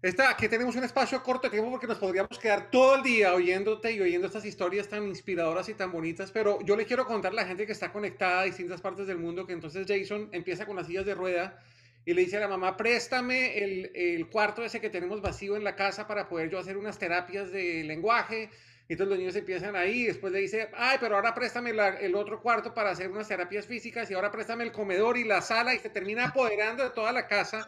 Está, 0.00 0.30
aquí 0.30 0.46
tenemos 0.46 0.76
un 0.76 0.84
espacio 0.84 1.20
corto 1.24 1.48
de 1.48 1.50
tiempo 1.50 1.72
porque 1.72 1.88
nos 1.88 1.98
podríamos 1.98 2.38
quedar 2.38 2.70
todo 2.70 2.94
el 2.94 3.02
día 3.02 3.34
oyéndote 3.34 3.90
y 3.90 4.00
oyendo 4.00 4.28
estas 4.28 4.44
historias 4.44 4.86
tan 4.86 5.08
inspiradoras 5.08 5.68
y 5.68 5.74
tan 5.74 5.90
bonitas, 5.90 6.30
pero 6.30 6.60
yo 6.62 6.76
le 6.76 6.86
quiero 6.86 7.04
contar 7.04 7.32
a 7.32 7.34
la 7.34 7.44
gente 7.44 7.66
que 7.66 7.72
está 7.72 7.90
conectada 7.90 8.42
a 8.42 8.44
distintas 8.44 8.80
partes 8.80 9.08
del 9.08 9.18
mundo 9.18 9.44
que 9.44 9.54
entonces 9.54 9.88
Jason 9.88 10.28
empieza 10.30 10.66
con 10.66 10.76
las 10.76 10.86
sillas 10.86 11.04
de 11.04 11.16
rueda 11.16 11.60
y 12.04 12.14
le 12.14 12.20
dice 12.20 12.36
a 12.36 12.40
la 12.40 12.46
mamá, 12.46 12.76
préstame 12.76 13.58
el, 13.58 14.28
cuarto 14.30 14.64
ese 14.64 14.80
que 14.80 14.88
tenemos 14.88 15.20
vacío 15.20 15.56
en 15.56 15.64
la 15.64 15.74
casa 15.74 16.06
para 16.06 16.28
poder 16.28 16.48
yo 16.48 16.60
hacer 16.60 16.76
unas 16.76 16.96
terapias 16.96 17.50
de 17.50 17.82
lenguaje. 17.82 18.50
Y 18.88 18.92
entonces 18.92 19.08
los 19.10 19.18
niños 19.18 19.34
empiezan 19.34 19.74
ahí, 19.74 20.04
después 20.04 20.32
le 20.32 20.38
dice, 20.38 20.70
ay, 20.74 20.98
pero 21.00 21.16
ahora 21.16 21.34
préstame 21.34 21.70
el 21.70 22.14
otro 22.14 22.40
cuarto 22.40 22.72
para 22.72 22.90
hacer 22.90 23.10
unas 23.10 23.26
terapias 23.26 23.66
físicas 23.66 24.08
y 24.12 24.14
ahora 24.14 24.30
préstame 24.30 24.62
el 24.62 24.70
comedor 24.70 25.18
y 25.18 25.24
la 25.24 25.42
sala 25.42 25.74
y 25.74 25.80
se 25.80 25.90
termina 25.90 26.28
apoderando 26.28 26.84
de 26.84 26.90
toda 26.90 27.10
la 27.10 27.26
casa 27.26 27.66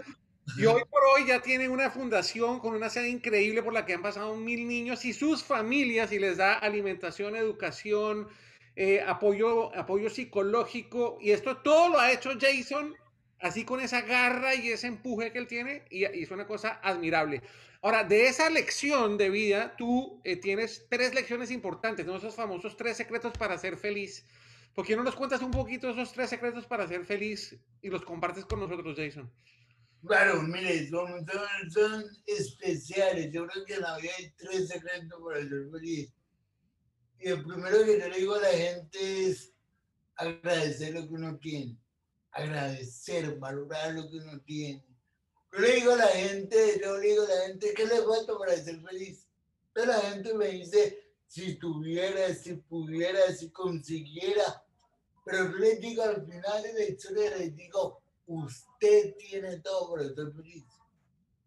y 0.56 0.66
hoy 0.66 0.82
por 0.90 1.02
hoy 1.04 1.26
ya 1.26 1.40
tiene 1.40 1.68
una 1.68 1.90
fundación 1.90 2.58
con 2.58 2.74
una 2.74 2.90
sede 2.90 3.08
increíble 3.08 3.62
por 3.62 3.72
la 3.72 3.86
que 3.86 3.94
han 3.94 4.02
pasado 4.02 4.36
mil 4.36 4.66
niños 4.66 5.04
y 5.04 5.12
sus 5.12 5.44
familias 5.44 6.12
y 6.12 6.18
les 6.18 6.36
da 6.36 6.54
alimentación, 6.54 7.36
educación, 7.36 8.28
eh, 8.76 9.02
apoyo, 9.06 9.74
apoyo 9.76 10.10
psicológico. 10.10 11.18
Y 11.20 11.30
esto 11.30 11.58
todo 11.58 11.90
lo 11.90 12.00
ha 12.00 12.12
hecho 12.12 12.30
Jason 12.40 12.94
así 13.40 13.64
con 13.64 13.80
esa 13.80 14.02
garra 14.02 14.54
y 14.54 14.68
ese 14.68 14.86
empuje 14.86 15.32
que 15.32 15.38
él 15.38 15.46
tiene 15.46 15.84
y, 15.90 16.04
es 16.04 16.30
una 16.30 16.46
cosa 16.46 16.80
admirable. 16.82 17.42
Ahora, 17.82 18.04
de 18.04 18.26
esa 18.26 18.50
lección 18.50 19.16
de 19.16 19.30
vida, 19.30 19.74
tú 19.76 20.20
eh, 20.24 20.36
tienes 20.36 20.86
tres 20.90 21.14
lecciones 21.14 21.50
importantes, 21.50 22.04
¿no? 22.04 22.16
esos 22.16 22.34
famosos 22.34 22.76
tres 22.76 22.96
secretos 22.96 23.32
para 23.38 23.56
ser 23.56 23.76
feliz. 23.76 24.26
¿Por 24.74 24.86
qué 24.86 24.94
no 24.94 25.02
nos 25.02 25.16
cuentas 25.16 25.42
un 25.42 25.50
poquito 25.50 25.90
esos 25.90 26.12
tres 26.12 26.30
secretos 26.30 26.66
para 26.66 26.86
ser 26.86 27.04
feliz 27.04 27.56
y 27.82 27.88
los 27.88 28.04
compartes 28.04 28.44
con 28.44 28.60
nosotros, 28.60 28.94
Jason? 28.96 29.30
Claro, 30.06 30.42
mire, 30.42 30.88
son, 30.88 31.26
son, 31.70 32.04
especiales. 32.26 33.30
Yo 33.32 33.46
creo 33.46 33.64
que 33.64 33.74
en 33.74 33.82
la 33.82 33.98
vida 33.98 34.12
hay 34.18 34.30
tres 34.36 34.68
secretos 34.68 35.20
para 35.22 35.40
ser 35.40 35.70
feliz. 35.70 36.12
Y 37.18 37.28
el 37.28 37.44
primero 37.44 37.84
que 37.84 37.98
le 37.98 38.18
digo 38.18 38.34
a 38.34 38.40
la 38.40 38.48
gente 38.48 39.26
es 39.26 39.52
agradecer 40.16 40.94
lo 40.94 41.06
que 41.06 41.14
uno 41.14 41.38
tiene. 41.38 41.78
Agradecer, 42.32 43.38
valorar 43.38 43.94
lo 43.94 44.08
que 44.10 44.16
uno 44.16 44.40
tiene. 44.40 44.84
Yo 45.52 45.58
le 45.58 45.72
digo 45.74 45.92
a 45.92 45.96
la 45.96 46.06
gente, 46.08 46.80
yo 46.82 46.96
le 46.96 47.08
digo 47.08 47.24
a 47.24 47.28
la 47.28 47.46
gente, 47.46 47.74
¿qué 47.74 47.84
le 47.84 48.02
falta 48.02 48.38
para 48.38 48.56
ser 48.56 48.80
feliz? 48.80 49.26
Pero 49.72 49.86
la 49.86 50.00
gente 50.00 50.32
me 50.34 50.48
dice, 50.48 51.12
si 51.26 51.56
tuviera, 51.56 52.32
si 52.34 52.54
pudiera, 52.54 53.32
si 53.34 53.50
consiguiera. 53.50 54.64
Pero 55.24 55.50
yo 55.50 55.58
les 55.58 55.80
digo 55.80 56.02
al 56.02 56.24
final 56.24 56.62
de 56.62 56.72
la 56.72 56.84
historia, 56.84 57.36
les 57.36 57.54
digo, 57.54 58.00
usted 58.30 59.16
tiene 59.16 59.58
todo 59.58 59.90
para 59.90 60.04
estar 60.04 60.32
feliz. 60.32 60.64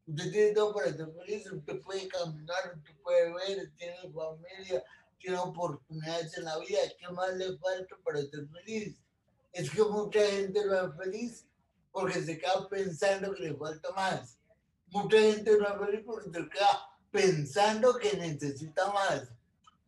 Usted 0.06 0.32
tiene 0.32 0.52
todo 0.52 0.74
para 0.74 0.88
estar 0.88 1.10
feliz. 1.14 1.50
Usted 1.50 1.82
puede 1.82 2.08
caminar, 2.10 2.74
usted 2.76 2.94
puede 3.02 3.34
ver, 3.34 3.72
tiene 3.78 4.12
familia, 4.14 4.84
tiene 5.18 5.38
oportunidades 5.38 6.38
en 6.38 6.44
la 6.44 6.60
vida. 6.60 6.80
¿Qué 7.00 7.08
más 7.10 7.34
le 7.36 7.58
falta 7.58 7.96
para 8.04 8.20
estar 8.20 8.42
feliz? 8.50 8.98
Es 9.54 9.70
que 9.72 9.82
mucha 9.84 10.20
gente 10.20 10.66
no 10.66 10.88
es 10.88 10.98
feliz 10.98 11.46
porque 11.92 12.22
se 12.22 12.38
queda 12.38 12.68
pensando 12.70 13.34
que 13.34 13.44
le 13.44 13.56
falta 13.56 13.90
más. 13.92 14.38
Mucha 14.88 15.20
gente 15.20 15.58
no 15.58 15.66
es 15.66 15.88
feliz 15.88 16.02
porque 16.06 16.32
se 16.32 16.50
queda 16.50 16.90
pensando 17.12 17.98
que 17.98 18.18
necesita 18.18 18.92
más. 18.92 19.30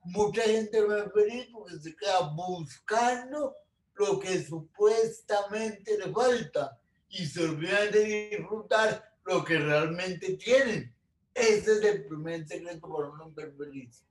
Mucha 0.06 0.44
gente 0.44 0.80
no 0.80 0.96
es 0.96 1.12
feliz 1.12 1.50
porque 1.52 1.78
se 1.78 1.94
queda 1.94 2.32
buscando 2.34 3.54
lo 3.96 4.20
que 4.20 4.46
supuestamente 4.46 5.98
le 5.98 6.14
falta 6.14 6.80
y 7.18 7.26
se 7.26 7.44
olvidan 7.44 7.92
de 7.92 8.30
disfrutar 8.30 9.14
lo 9.24 9.44
que 9.44 9.58
realmente 9.58 10.36
tienen. 10.36 10.94
Ese 11.34 11.74
es 11.74 11.84
el 11.84 12.06
primer 12.06 12.46
secreto 12.46 12.90
para 12.90 13.10
un 13.10 13.22
hombre 13.22 13.52
feliz. 13.54 14.04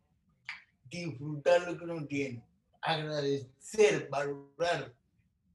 Disfrutar 0.88 1.70
lo 1.70 1.76
que 1.76 1.84
uno 1.84 2.06
tiene. 2.06 2.42
Agradecer, 2.80 4.08
valorar. 4.08 4.94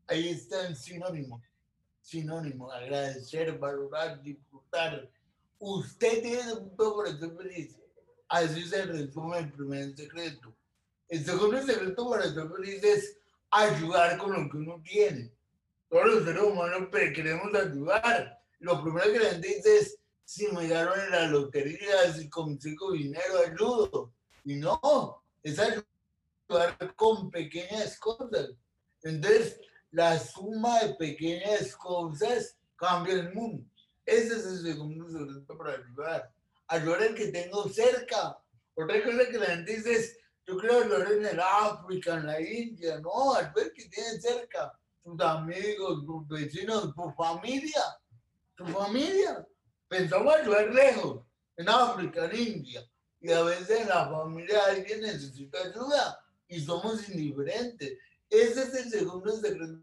Ahí 0.08 0.30
está 0.30 0.68
el 0.68 0.76
sinónimo. 0.76 1.42
Sinónimo. 2.02 2.72
Agradecer, 2.72 3.58
valorar, 3.58 4.22
disfrutar. 4.22 5.10
Usted 5.58 6.22
tiene 6.22 6.54
un 6.54 6.76
para 6.76 7.18
ser 7.18 7.36
feliz. 7.36 7.78
Así 8.28 8.64
se 8.64 8.86
resume 8.86 9.40
el 9.40 9.52
primer 9.52 9.96
secreto. 9.96 10.56
El 11.08 11.26
segundo 11.26 11.62
secreto 11.64 12.10
para 12.10 12.32
ser 12.32 12.48
feliz 12.48 12.84
es 12.84 13.18
ayudar 13.50 14.20
con 14.20 14.34
lo 14.34 14.50
que 14.50 14.58
uno 14.58 14.82
tiene 14.84 15.39
todos 15.90 16.06
los 16.06 16.24
seres 16.24 16.44
humanos 16.44 16.88
queremos 16.92 17.54
ayudar. 17.54 18.40
Lo 18.60 18.82
primero 18.82 19.12
que 19.12 19.20
la 19.20 19.30
gente 19.32 19.48
dice 19.48 19.78
es, 19.78 19.98
si 20.24 20.48
me 20.50 20.68
ganaron 20.68 21.00
en 21.00 21.12
la 21.12 21.28
lotería, 21.28 22.14
si 22.14 22.30
consigo 22.30 22.92
dinero, 22.92 23.40
ayudo. 23.46 24.14
Y 24.46 24.56
no, 24.56 25.24
es 25.42 25.58
ayudar 25.58 26.96
con 26.96 27.32
pequeñas 27.32 27.98
cosas. 27.98 28.52
Entonces, 29.02 29.60
la 29.92 30.20
suma 30.20 30.84
de 30.84 30.94
pequeñas 30.96 31.76
cosas 31.76 32.56
cambia 32.76 33.16
el 33.16 33.34
mundo. 33.34 33.66
Ese 34.06 34.36
es 34.38 34.46
el 34.46 34.62
segundo 34.62 35.10
secreto 35.10 35.58
para 35.58 35.74
ayudar. 35.74 36.32
Ayudar 36.68 37.02
al 37.02 37.16
que 37.16 37.28
tengo 37.30 37.68
cerca. 37.70 38.38
Otra 38.76 39.04
cosa 39.04 39.30
que 39.30 39.38
la 39.40 39.46
gente 39.48 39.76
dice 39.76 39.94
es, 39.94 40.18
yo 40.46 40.58
creo 40.58 40.84
ayudar 40.84 41.12
en 41.12 41.26
el 41.26 41.40
África, 41.40 42.16
en 42.16 42.28
la 42.28 42.40
India. 42.40 43.00
No, 43.00 43.34
al 43.34 43.52
ver 43.54 43.74
que 43.74 43.86
tienen 43.86 44.22
cerca 44.22 44.79
tus 45.10 45.22
amigos, 45.26 46.06
tus 46.06 46.28
vecinos, 46.28 46.94
tu 46.94 47.12
familia, 47.12 47.82
tu 48.56 48.66
familia. 48.68 49.48
Pensamos 49.88 50.36
ayudar 50.36 50.74
lejos, 50.74 51.26
en 51.58 51.70
África, 51.70 52.26
en 52.26 52.38
India, 52.38 52.90
y 53.20 53.32
a 53.32 53.44
veces 53.44 53.82
en 53.82 53.90
la 53.90 54.10
familia 54.10 54.66
alguien 54.66 55.02
necesita 55.02 55.60
ayuda 55.60 56.20
y 56.48 56.62
somos 56.62 57.10
indiferentes. 57.10 57.98
Ese 58.30 58.64
es 58.64 58.74
el 58.76 58.90
segundo 58.92 59.36
secreto 59.38 59.82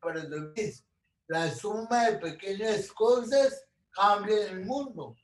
para 0.00 0.22
el 0.22 0.52
feliz. 0.54 0.84
La 1.26 1.54
suma 1.54 2.10
de 2.10 2.18
pequeñas 2.18 2.90
cosas 2.92 3.64
cambia 3.90 4.50
el 4.50 4.64
mundo. 4.64 5.16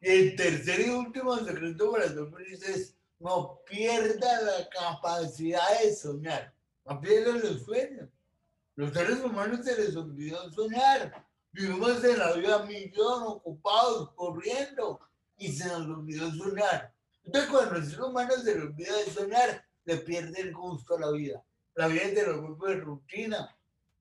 Y 0.00 0.08
el 0.08 0.36
tercer 0.36 0.86
y 0.86 0.90
último 0.90 1.36
secreto 1.38 1.92
para 1.92 2.08
ser 2.08 2.30
feliz 2.30 2.62
es 2.62 2.96
no 3.18 3.60
pierda 3.66 4.42
la 4.42 4.68
capacidad 4.70 5.80
de 5.82 5.94
soñar. 5.94 6.54
Apelan 6.90 7.40
los 7.40 7.62
sueños. 7.62 8.08
Los 8.74 8.92
seres 8.92 9.20
humanos 9.20 9.60
se 9.64 9.76
les 9.76 9.94
olvidó 9.94 10.50
soñar. 10.50 11.24
Vivimos 11.52 12.02
en 12.02 12.18
la 12.18 12.32
vida 12.32 12.64
millón 12.64 13.22
ocupados, 13.28 14.12
corriendo, 14.16 14.98
y 15.38 15.52
se 15.52 15.68
nos 15.68 15.86
olvidó 15.86 16.28
soñar. 16.32 16.92
Entonces, 17.24 17.48
cuando 17.48 17.76
el 17.76 17.88
ser 17.88 18.02
humano 18.02 18.32
se 18.42 18.56
le 18.56 18.62
olvida 18.62 18.96
de 18.96 19.04
soñar, 19.04 19.64
le 19.84 19.98
pierde 19.98 20.40
el 20.40 20.52
gusto 20.52 20.96
a 20.96 21.00
la 21.00 21.10
vida. 21.12 21.44
La 21.76 21.86
vida 21.86 22.06
se 22.06 22.26
le 22.26 22.32
vuelve 22.32 22.80
rutina. 22.80 23.56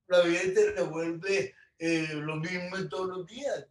La 0.08 0.21
vida 0.21 0.41
se 0.41 0.73
le 0.73 0.82
vuelve 0.82 1.54
eh, 1.78 2.08
lo 2.15 2.38
mismo 2.38 2.89
todos 2.89 3.08
los 3.10 3.28
días. 3.28 3.67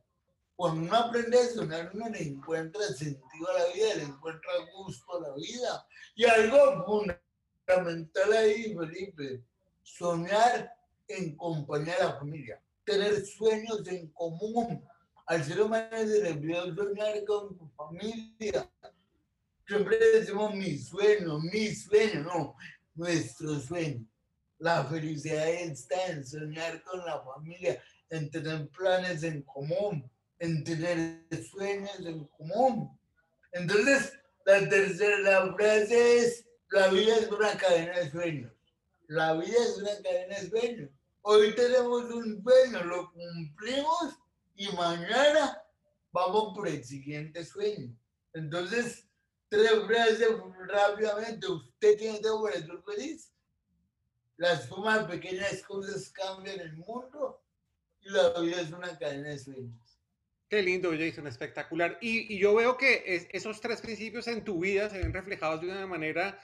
Cuando 0.55 0.83
uno 0.83 0.97
aprende 0.97 1.41
a 1.41 1.49
soñar, 1.49 1.91
uno 1.93 2.09
le 2.09 2.23
encuentra 2.23 2.83
sentido 2.83 3.49
a 3.51 3.59
la 3.59 3.73
vida, 3.75 3.95
le 3.97 4.03
encuentra 4.05 4.53
gusto 4.77 5.17
a 5.17 5.29
la 5.29 5.35
vida. 5.35 5.87
Y 6.15 6.25
algo 6.25 6.85
fundamental 7.69 8.33
ahí, 8.33 8.75
Felipe, 8.75 9.45
soñar 9.83 10.73
en 11.07 11.37
compañía 11.37 11.95
de 11.97 12.05
la 12.05 12.19
familia, 12.19 12.63
tener 12.85 13.25
sueños 13.25 13.87
en 13.87 14.09
común. 14.13 14.85
Al 15.27 15.45
ser 15.45 15.61
humano 15.61 15.97
se 15.99 16.23
le 16.23 16.33
olvidó 16.33 16.75
soñar 16.75 17.25
con 17.27 17.57
tu 17.57 17.69
familia. 17.77 18.71
Siempre 19.67 19.99
decimos 20.15 20.55
mi 20.55 20.79
sueño, 20.79 21.39
mi 21.41 21.75
sueño, 21.75 22.23
no, 22.23 22.57
nuestro 22.95 23.61
sueño. 23.61 24.07
La 24.59 24.85
felicidad 24.85 25.49
está 25.49 26.07
en 26.07 26.27
soñar 26.27 26.83
con 26.83 27.05
la 27.05 27.23
familia, 27.23 27.83
en 28.09 28.31
tener 28.31 28.69
planes 28.71 29.23
en 29.23 29.43
común, 29.43 30.11
en 30.39 30.65
tener 30.65 31.27
sueños 31.51 32.01
en 32.01 32.25
común. 32.29 32.99
Entonces, 33.53 34.15
la 34.47 34.67
tercera 34.69 35.55
frase 35.55 36.19
es 36.19 36.48
la 36.71 36.89
vida 36.89 37.17
es 37.17 37.31
una 37.31 37.57
cadena 37.57 37.99
de 37.99 38.11
sueños. 38.11 38.53
La 39.07 39.35
vida 39.35 39.57
es 39.59 39.79
una 39.79 40.03
cadena 40.03 40.39
de 40.39 40.51
sueños. 40.51 40.91
Hoy 41.23 41.55
tenemos 41.55 42.05
un 42.05 42.43
sueño, 42.43 42.85
lo 42.85 43.13
cumplimos 43.13 44.19
y 44.57 44.69
mañana 44.73 45.63
vamos 46.13 46.55
por 46.55 46.69
el 46.69 46.85
siguiente 46.85 47.45
sueño. 47.45 47.95
Entonces, 48.35 49.07
tres 49.49 49.73
frases 49.87 50.29
rápidamente. 50.67 51.47
Usted 51.47 51.97
tiene 51.97 52.21
para 52.21 52.61
ser 52.61 52.83
feliz. 52.85 53.33
Las 54.37 54.69
sumas 54.69 55.05
pequeñas 55.07 55.63
cosas 55.63 56.11
cambian 56.11 56.61
el 56.61 56.77
mundo 56.77 57.43
y 58.01 58.11
la 58.11 58.39
vida 58.41 58.61
es 58.61 58.71
una 58.71 58.97
cadena 58.99 59.31
de 59.31 59.39
sueños. 59.39 59.99
Qué 60.49 60.63
lindo, 60.63 60.91
Jason, 60.97 61.27
espectacular. 61.27 61.99
Y, 62.01 62.35
y 62.35 62.39
yo 62.39 62.55
veo 62.55 62.77
que 62.77 63.29
esos 63.33 63.61
tres 63.61 63.81
principios 63.81 64.27
en 64.29 64.45
tu 64.45 64.61
vida 64.61 64.89
se 64.89 64.99
ven 64.99 65.13
reflejados 65.13 65.61
de 65.61 65.71
una 65.71 65.87
manera 65.87 66.39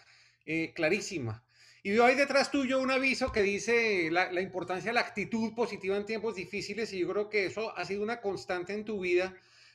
eh, 0.47 0.73
clarísima. 0.75 1.45
Y 1.87 1.91
veo 1.91 2.07
ahí 2.07 2.15
detrás 2.15 2.51
tuyo 2.51 2.81
un 2.81 2.91
aviso 2.91 3.31
que 3.31 3.43
dice 3.43 4.09
la, 4.11 4.41
importancia 4.41 4.89
de 4.89 4.95
la 4.95 5.03
actitud 5.03 5.53
positiva 5.53 5.99
en 5.99 6.07
tiempos 6.07 6.35
difíciles 6.35 6.91
y 6.95 7.01
yo 7.01 7.09
creo 7.11 7.29
que 7.29 7.45
eso 7.45 7.77
ha 7.77 7.85
sido 7.85 8.03
una 8.03 8.23
constante 8.23 8.73
en 8.73 8.87
tu 8.87 9.01
vida. 9.01 9.35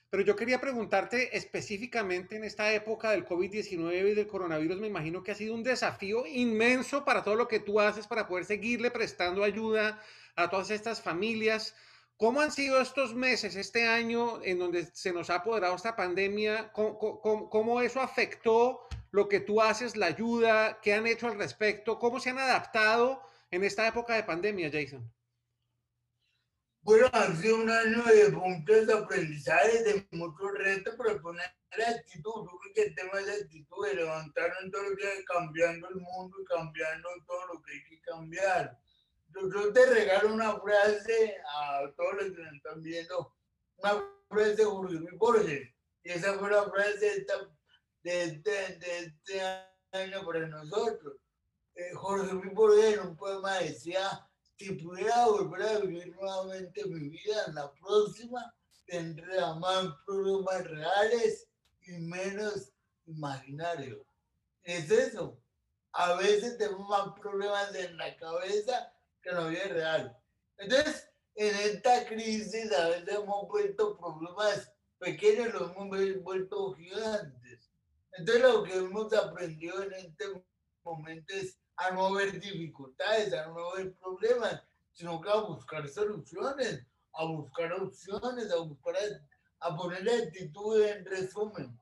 Pero 0.10 0.24
yo 0.24 0.36
quería 0.36 0.60
preguntarte 0.60 1.38
específicamente 1.38 2.36
en 2.36 2.44
esta 2.44 2.74
época 2.74 3.12
del 3.12 3.28
COVID-19 3.28 4.12
y 4.12 4.16
del 4.16 4.26
coronavirus, 4.26 4.80
me 4.80 4.88
imagino 4.88 5.22
que 5.22 5.34
ha 5.34 5.36
sido 5.36 5.54
un 5.54 5.62
desafío 5.62 6.26
inmenso 6.26 7.06
para 7.06 7.24
todo 7.24 7.36
lo 7.36 7.48
que 7.48 7.60
tú 7.60 7.80
haces 7.80 8.08
para 8.08 8.28
poder 8.28 8.46
seguirle 8.46 8.90
prestando 8.90 9.44
ayuda 9.44 10.02
a 10.36 10.50
todas 10.50 10.72
estas 10.72 11.04
familias. 11.04 11.76
¿Cómo 12.18 12.42
han 12.42 12.52
sido 12.52 12.82
estos 12.82 13.14
meses, 13.14 13.56
este 13.56 13.88
año 13.88 14.44
en 14.44 14.58
donde 14.58 14.88
se 14.94 15.14
nos 15.14 15.30
ha 15.30 15.36
apoderado 15.36 15.76
esta 15.76 15.96
pandemia? 15.96 16.72
¿Cómo, 16.74 16.98
cómo, 16.98 17.52
cómo 17.52 17.82
eso 17.82 18.02
afectó 18.02 18.90
lo 19.12 19.28
que 19.28 19.40
tú 19.40 19.62
haces, 19.62 19.96
la 19.96 20.08
ayuda, 20.08 20.80
qué 20.82 20.94
han 20.94 21.08
hecho 21.08 21.28
al 21.28 21.38
respecto, 21.38 22.00
cómo 22.00 22.20
se 22.20 22.30
han 22.30 22.40
adaptado 22.40 23.22
en 23.52 23.64
esta 23.64 23.88
época 23.88 24.16
de 24.16 24.24
pandemia, 24.24 24.70
Jason. 24.72 25.12
Bueno, 26.82 27.10
ha 27.12 27.36
sido 27.36 27.58
un 27.58 27.70
año 27.70 28.04
de 28.04 28.32
puntos 28.32 28.88
de 28.88 28.94
aprendizaje, 28.94 29.84
de 29.84 30.08
muchos 30.12 30.54
retos, 30.54 30.96
pero 30.98 31.22
poner 31.22 31.46
la 31.78 31.90
actitud, 31.90 32.46
yo 32.46 32.58
creo 32.58 32.74
que 32.74 32.82
el 32.84 32.96
tema 32.96 33.18
de 33.20 33.26
la 33.26 33.34
actitud, 33.34 33.88
de 33.88 33.96
levantarnos 33.96 34.72
todos 34.72 34.90
los 34.90 34.98
días 34.98 35.14
cambiando 35.28 35.90
el 35.90 35.96
mundo 35.98 36.38
y 36.42 36.46
cambiando 36.46 37.10
todo 37.28 37.48
lo 37.48 37.62
que 37.62 37.74
hay 37.74 37.84
que 37.84 38.02
cambiar. 38.02 38.80
Yo, 39.28 39.42
yo 39.54 39.74
te 39.74 39.86
regalo 39.88 40.34
una 40.34 40.60
frase 40.60 41.36
a 41.54 41.92
todos 41.96 42.14
los 42.14 42.36
que 42.36 42.42
me 42.42 42.58
están 42.58 42.82
viendo, 42.82 43.36
una 43.78 44.04
frase 44.30 44.56
de 44.56 44.66
Jorge 44.66 44.98
Borges, 45.18 45.70
y 46.04 46.10
esa 46.12 46.40
fue 46.40 46.50
la 46.50 46.70
frase 46.70 47.00
de 47.00 47.18
esta 47.18 47.36
de, 48.04 48.42
este 48.84 49.42
año 49.92 50.26
para 50.26 50.48
nosotros. 50.48 51.18
Eh, 51.76 51.94
Jorge 51.94 52.34
Luis 52.34 52.86
en 52.94 53.00
un 53.00 53.16
poema 53.16 53.58
decía, 53.60 54.28
si 54.58 54.72
pudiera 54.74 55.26
volver 55.26 55.62
a 55.62 55.80
vivir 55.80 56.16
nuevamente 56.16 56.86
mi 56.86 57.10
vida 57.10 57.46
en 57.48 57.56
la 57.56 57.72
próxima, 57.74 58.54
tendría 58.86 59.54
más 59.54 59.88
problemas 60.06 60.68
reales 60.68 61.48
y 61.82 61.94
menos 61.94 62.72
imaginarios. 63.06 64.06
Es 64.64 64.92
eso. 64.92 65.40
A 65.94 66.16
veces 66.16 66.58
tenemos 66.58 66.88
más 66.90 67.20
problemas 67.20 67.74
en 67.74 67.98
la 67.98 68.16
cabeza 68.18 68.94
que 69.22 69.30
en 69.30 69.36
la 69.36 69.48
vida 69.48 69.64
real. 69.70 70.18
Entonces, 70.58 71.10
en 71.36 71.56
esta 71.56 72.06
crisis 72.06 72.72
a 72.74 72.90
veces 72.90 73.16
hemos 73.16 73.48
vuelto 73.48 73.98
problemas 73.98 74.72
pequeños, 74.98 75.54
los 75.54 75.72
hemos 75.72 76.24
vuelto 76.24 76.74
gigantes. 76.74 77.49
Entonces 78.20 78.44
lo 78.44 78.64
que 78.64 78.76
hemos 78.76 79.14
aprendido 79.14 79.82
en 79.82 79.94
este 79.94 80.26
momento 80.84 81.34
es 81.34 81.58
a 81.78 81.92
no 81.92 82.12
ver 82.14 82.38
dificultades, 82.38 83.32
a 83.32 83.48
no 83.48 83.72
ver 83.76 83.94
problemas, 83.94 84.62
sino 84.92 85.22
que 85.22 85.30
a 85.30 85.36
buscar 85.36 85.88
soluciones, 85.88 86.86
a 87.14 87.24
buscar 87.24 87.72
opciones, 87.72 88.52
a 88.52 88.58
buscar, 88.58 88.96
a, 89.62 89.76
poner 89.78 90.10
actitud 90.10 90.84
en 90.84 91.06
resumen. 91.06 91.80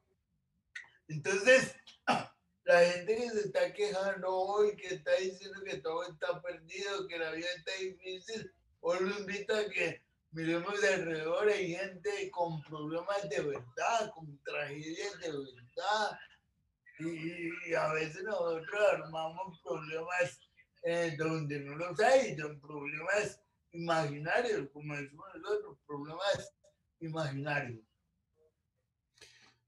Entonces, 1.07 1.73
la 2.65 2.79
gente 2.81 3.15
que 3.15 3.29
se 3.31 3.39
está 3.39 3.73
quejando 3.73 4.29
hoy, 4.31 4.75
que 4.75 4.93
está 4.93 5.15
diciendo 5.15 5.59
que 5.65 5.77
todo 5.77 6.03
está 6.03 6.39
perdido, 6.39 7.07
que 7.07 7.17
la 7.17 7.31
vida 7.31 7.47
está 7.57 7.71
difícil, 7.81 8.51
hoy 8.81 8.99
lo 9.01 9.19
invito 9.19 9.55
a 9.55 9.67
que 9.69 10.03
miremos 10.29 10.83
alrededor, 10.83 11.49
hay 11.49 11.73
gente 11.73 12.29
con 12.29 12.61
problemas 12.61 13.27
de 13.27 13.41
verdad, 13.41 14.11
con 14.13 14.37
tragedias 14.43 15.19
de 15.19 15.31
verdad. 15.31 16.19
Y, 16.99 17.73
a 17.73 17.93
veces 17.93 18.23
nosotros 18.23 18.81
armamos 18.93 19.61
problemas 19.61 20.39
eh, 20.83 21.15
donde 21.17 21.59
no 21.59 21.75
los 21.75 21.99
hay, 21.99 22.35
son 22.37 22.59
problemas 22.59 23.41
imaginarios, 23.71 24.69
como 24.71 24.95
decimos 24.95 25.27
nosotros, 25.35 25.77
problemas 25.85 26.53
imaginarios. 26.99 27.87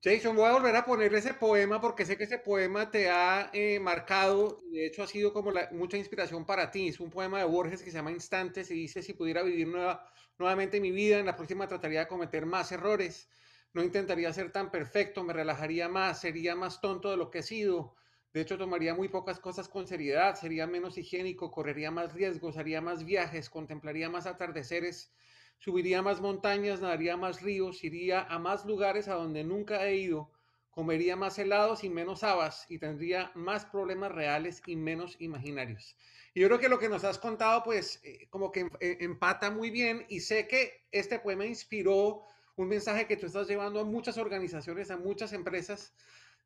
Jason, 0.02 0.34
voy 0.34 0.46
a 0.46 0.54
volver 0.54 0.74
a 0.78 0.86
ponerle 0.86 1.18
ese 1.18 1.34
poema 1.34 1.82
porque 1.82 2.06
sé 2.06 2.15
que 2.15 2.24
ese 2.24 2.39
poema 2.39 2.89
te 2.89 3.10
ha 3.10 3.50
eh, 3.52 3.82
marcado 3.82 4.62
de 4.72 4.86
hecho 4.86 5.04
ha 5.04 5.08
sido 5.08 5.34
como 5.34 5.52
mucha 5.72 5.98
inspiración 5.98 6.46
para 6.46 6.72
ti. 6.72 6.88
Es 6.88 7.02
un 7.02 7.10
poema 7.10 7.39
de 7.39 7.44
Borges 7.44 7.84
que 7.84 7.92
se 7.92 7.98
llama 7.98 8.12
Instantes 8.12 8.72
y 8.72 8.76
dice, 8.76 9.04
si 9.04 9.12
pudiera 9.12 9.44
vivir 9.44 9.68
nueva, 9.68 10.10
nuevamente 10.38 10.80
mi 10.80 10.92
vida, 10.92 11.20
en 11.20 11.26
la 11.26 11.36
próxima 11.36 11.68
trataría 11.68 12.00
de 12.02 12.08
cometer 12.08 12.46
más 12.46 12.72
errores, 12.72 13.28
no 13.74 13.84
intentaría 13.84 14.32
ser 14.34 14.52
tan 14.52 14.72
perfecto, 14.72 15.24
me 15.24 15.34
relajaría 15.34 15.90
más, 15.90 16.22
sería 16.22 16.56
más 16.56 16.82
tonto 16.82 17.12
de 17.12 17.18
lo 17.18 17.30
que 17.30 17.40
he 17.40 17.44
sido. 17.44 17.96
De 18.34 18.42
hecho, 18.42 18.58
tomaría 18.58 18.94
muy 18.94 19.10
pocas 19.10 19.40
cosas 19.40 19.68
con 19.70 19.88
seriedad, 19.88 20.36
sería 20.36 20.68
menos 20.68 20.98
higiénico, 20.98 21.52
correría 21.52 21.92
más 21.92 22.14
riesgos, 22.14 22.58
haría 22.58 22.82
más 22.82 23.04
viajes, 23.04 23.50
contemplaría 23.50 24.10
más 24.10 24.28
atardeceres 24.28 25.14
Subiría 25.62 26.02
más 26.02 26.22
montañas, 26.22 26.80
nadaría 26.80 27.18
más 27.18 27.42
ríos, 27.42 27.84
iría 27.84 28.22
a 28.22 28.40
más 28.40 28.66
lugares 28.66 29.10
a 29.10 29.16
donde 29.16 29.44
nunca 29.44 29.86
he 29.86 29.98
ido, 29.98 30.32
comería 30.70 31.18
más 31.18 31.38
helados 31.38 31.84
y 31.84 31.90
menos 31.90 32.24
habas 32.24 32.66
y 32.72 32.80
tendría 32.80 33.34
más 33.36 33.66
problemas 33.66 34.14
reales 34.14 34.62
y 34.66 34.78
menos 34.78 35.18
imaginarios. 35.20 35.98
Y 36.34 36.40
yo 36.40 36.48
creo 36.48 36.60
que 36.60 36.70
lo 36.70 36.80
que 36.80 36.88
nos 36.88 37.04
has 37.04 37.18
contado, 37.18 37.62
pues, 37.64 38.00
eh, 38.06 38.28
como 38.30 38.54
que 38.54 38.70
eh, 38.80 38.98
empata 39.02 39.52
muy 39.52 39.70
bien 39.70 40.06
y 40.08 40.22
sé 40.22 40.48
que 40.48 40.88
este 40.94 41.20
poema 41.20 41.46
inspiró 41.46 42.22
un 42.62 42.67
mensaje 42.67 43.08
que 43.08 43.15
tú 43.15 43.26
estás 43.26 43.48
llevando 43.48 43.80
a 43.80 43.86
muchas 43.86 44.17
organizaciones, 44.17 44.91
a 44.91 44.98
muchas 44.98 45.32
empresas 45.32 45.93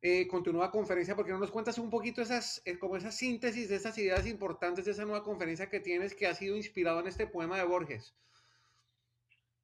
eh, 0.00 0.28
con 0.28 0.44
tu 0.44 0.52
nueva 0.52 0.70
conferencia, 0.70 1.16
porque 1.16 1.32
no 1.32 1.38
nos 1.38 1.50
cuentas 1.50 1.76
un 1.76 1.90
poquito 1.90 2.22
esas, 2.22 2.62
como 2.78 2.96
esa 2.96 3.10
síntesis 3.10 3.68
de 3.68 3.76
esas 3.76 3.98
ideas 3.98 4.24
importantes 4.26 4.84
de 4.84 4.92
esa 4.92 5.04
nueva 5.04 5.24
conferencia 5.24 5.68
que 5.68 5.80
tienes 5.80 6.14
que 6.14 6.28
ha 6.28 6.34
sido 6.34 6.56
inspirado 6.56 7.00
en 7.00 7.08
este 7.08 7.26
poema 7.26 7.58
de 7.58 7.64
Borges. 7.64 8.14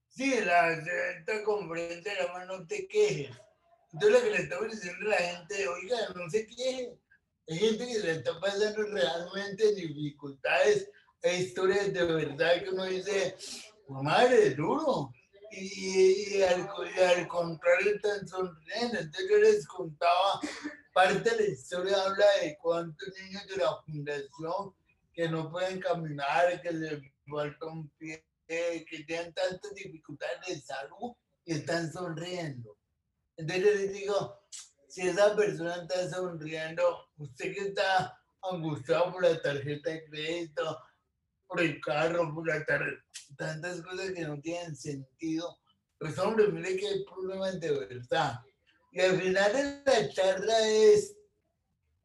Sí, 0.09 0.41
la, 0.41 0.73
esta 0.73 1.45
conferencia 1.45 2.13
llama 2.21 2.45
No 2.47 2.67
te 2.67 2.89
quejes. 2.89 3.31
Entonces 3.93 4.19
lo 4.19 4.25
que 4.25 4.31
le 4.37 4.43
estamos 4.43 4.71
diciendo 4.73 5.07
a 5.07 5.11
la 5.11 5.17
gente, 5.19 5.69
oiga, 5.69 5.97
no 6.17 6.29
se 6.31 6.47
queje. 6.47 6.99
Hay 7.49 7.59
gente 7.59 7.87
que 7.87 7.99
le 8.01 8.11
está 8.13 8.41
pasando 8.41 8.83
realmente 8.83 9.73
dificultades, 9.77 10.91
hay 11.23 11.43
historias 11.43 11.93
de 11.93 12.05
verdad 12.05 12.63
que 12.63 12.71
uno 12.71 12.87
dice, 12.87 13.37
madre, 13.89 14.51
duro. 14.51 15.13
Y, 15.53 16.43
al, 16.43 16.69
al, 16.69 17.29
contrario 17.29 17.97
están 17.97 18.27
sonriendo. 18.29 18.99
Entonces 18.99 19.31
yo 19.31 19.37
les 19.39 19.67
contaba, 19.67 20.41
parte 20.93 21.31
de 21.31 21.37
la 21.37 21.49
historia 21.49 22.03
habla 22.03 22.27
de 22.43 22.57
cuántos 22.61 23.09
niños 23.23 23.47
de 23.47 23.57
la 23.57 23.83
fundación 23.85 24.75
que 25.13 25.29
no 25.29 25.51
pueden 25.51 25.81
caminar, 25.81 26.61
que 26.63 26.73
les 26.73 27.03
falta 27.29 27.67
un 27.67 27.89
pie, 27.99 28.25
que 28.47 29.05
tienen 29.07 29.33
tantas 29.33 29.75
dificultades 29.75 30.47
de 30.47 30.61
salud 30.61 31.13
y 31.45 31.55
están 31.55 31.93
sonriendo. 31.93 32.77
Entonces 33.37 33.65
yo 33.65 33.71
les 33.73 33.93
digo, 33.93 34.41
si 34.89 35.09
esa 35.09 35.35
persona 35.37 35.83
está 35.83 36.11
sonriendo, 36.11 37.09
usted 37.17 37.55
que 37.55 37.69
está 37.69 38.21
angustiado 38.43 39.13
por 39.13 39.23
la 39.23 39.41
tarjeta 39.41 39.91
de 39.91 40.05
crédito, 40.07 40.79
por 41.51 41.61
el 41.61 41.81
carro, 41.81 42.33
por 42.33 42.47
la 42.47 42.65
tarjeta, 42.65 43.03
tantas 43.37 43.83
cosas 43.83 44.13
que 44.13 44.23
no 44.23 44.41
tienen 44.41 44.77
sentido, 44.77 45.59
pues 45.99 46.17
hombre, 46.19 46.47
mire 46.49 46.77
que 46.77 46.87
hay 46.87 47.05
problemas 47.05 47.59
de 47.59 47.73
verdad. 47.73 48.39
Y 48.93 49.01
al 49.01 49.21
final 49.21 49.53
de 49.53 49.83
la 49.85 50.09
charla 50.11 50.69
es, 50.69 51.17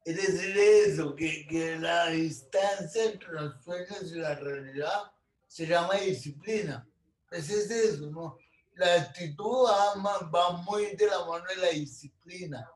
es 0.03 0.15
decir 0.15 0.58
eso, 0.58 1.15
que, 1.15 1.45
que 1.47 1.77
la 1.77 2.10
distancia 2.10 3.05
entre 3.05 3.34
los 3.34 3.63
sueños 3.63 4.12
y 4.12 4.15
la 4.15 4.34
realidad 4.34 5.12
se 5.47 5.67
llama 5.67 5.93
disciplina. 5.95 6.88
Pues 7.29 7.47
es 7.49 7.69
eso, 7.69 8.10
¿no? 8.10 8.38
La 8.73 8.95
actitud 8.95 9.67
va, 9.67 10.27
va 10.29 10.58
muy 10.63 10.95
de 10.95 11.05
la 11.05 11.23
mano 11.25 11.45
de 11.47 11.58
la 11.58 11.69
disciplina, 11.69 12.67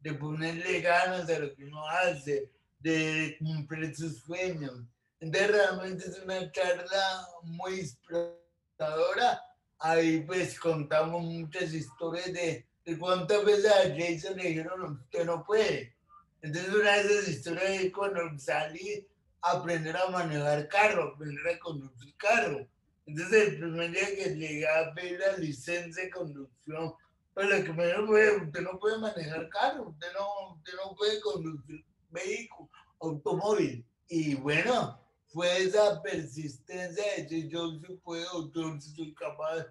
de 0.00 0.14
ponerle 0.14 0.80
ganas 0.80 1.28
a 1.28 1.38
lo 1.38 1.54
que 1.54 1.64
uno 1.64 1.86
hace, 1.86 2.50
de 2.78 3.36
cumplir 3.38 3.94
sus 3.94 4.20
sueños. 4.20 4.80
Entonces 5.20 5.50
realmente 5.50 6.08
es 6.08 6.18
una 6.20 6.50
charla 6.52 7.28
muy 7.42 7.80
inspiradora. 7.80 9.40
Ahí 9.78 10.20
pues 10.20 10.58
contamos 10.58 11.22
muchas 11.22 11.72
historias 11.72 12.32
de, 12.32 12.66
de 12.84 12.98
cuántas 12.98 13.44
veces 13.44 13.70
a 13.70 13.94
Jason 13.96 14.36
le 14.36 14.48
dijeron, 14.48 15.00
usted 15.00 15.24
no 15.24 15.44
puede. 15.44 15.94
Entonces 16.42 16.74
una 16.74 16.92
de 16.92 17.00
esas 17.00 17.28
historias 17.28 17.70
es 17.70 17.92
cuando 17.92 18.20
salí 18.38 19.06
aprender 19.44 19.96
a 19.96 20.08
manejar 20.08 20.68
carro, 20.68 21.14
aprender 21.14 21.54
a 21.54 21.58
conducir 21.58 22.14
carro. 22.16 22.66
Entonces, 23.06 23.48
el 23.48 23.58
primer 23.58 23.90
día 23.90 24.16
que 24.16 24.34
llegué 24.34 24.66
a 24.66 24.90
ver 24.92 25.20
la 25.20 25.36
licencia 25.36 26.04
de 26.04 26.10
conducción, 26.10 26.94
pues 27.34 27.48
lo 27.48 27.64
que 27.64 27.72
me 27.72 27.86
dijo 27.86 28.06
fue, 28.06 28.36
usted 28.36 28.60
no 28.62 28.78
puede 28.78 28.98
manejar 28.98 29.48
carro, 29.50 29.88
usted 29.90 30.06
no, 30.14 30.54
usted 30.54 30.72
no 30.82 30.94
puede 30.96 31.20
conducir 31.20 31.84
vehículo, 32.10 32.70
automóvil. 33.00 33.84
Y 34.08 34.34
bueno, 34.36 34.98
fue 35.34 35.64
esa 35.64 36.00
persistencia 36.00 37.04
de 37.16 37.22
decir, 37.24 37.48
yo 37.48 37.72
sí 37.80 38.00
puedo, 38.04 38.52
yo 38.52 38.80
sí 38.80 38.94
soy 38.94 39.12
capaz, 39.14 39.66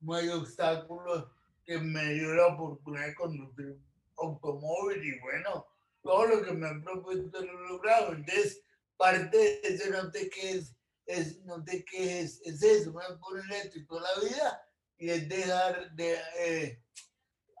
no 0.00 0.14
hay 0.14 0.28
obstáculos 0.28 1.26
que 1.64 1.78
me 1.78 2.14
dio 2.14 2.34
la 2.34 2.48
oportunidad 2.48 3.06
de 3.06 3.14
conducir 3.14 3.78
automóvil 4.18 5.04
y 5.04 5.20
bueno, 5.20 5.66
todo 6.02 6.26
lo 6.26 6.42
que 6.42 6.52
me 6.52 6.66
han 6.66 6.82
propuesto 6.82 7.40
lo 7.40 7.64
he 7.64 7.68
logrado. 7.68 8.12
Entonces, 8.12 8.60
parte 8.96 9.38
de 9.38 9.60
eso 9.62 9.88
no 9.90 10.10
te 10.10 10.28
quedes, 10.28 10.74
es, 11.06 11.40
no 11.44 11.62
te 11.62 11.84
quejes, 11.84 12.40
es 12.44 12.60
eso, 12.60 12.92
me 12.92 13.16
ponen 13.18 13.48
esto 13.52 13.78
y 13.78 13.86
toda 13.86 14.02
la 14.02 14.28
vida 14.28 14.68
y 14.98 15.10
es 15.10 15.28
dejar 15.28 15.94
de, 15.94 16.18
eh, 16.40 16.82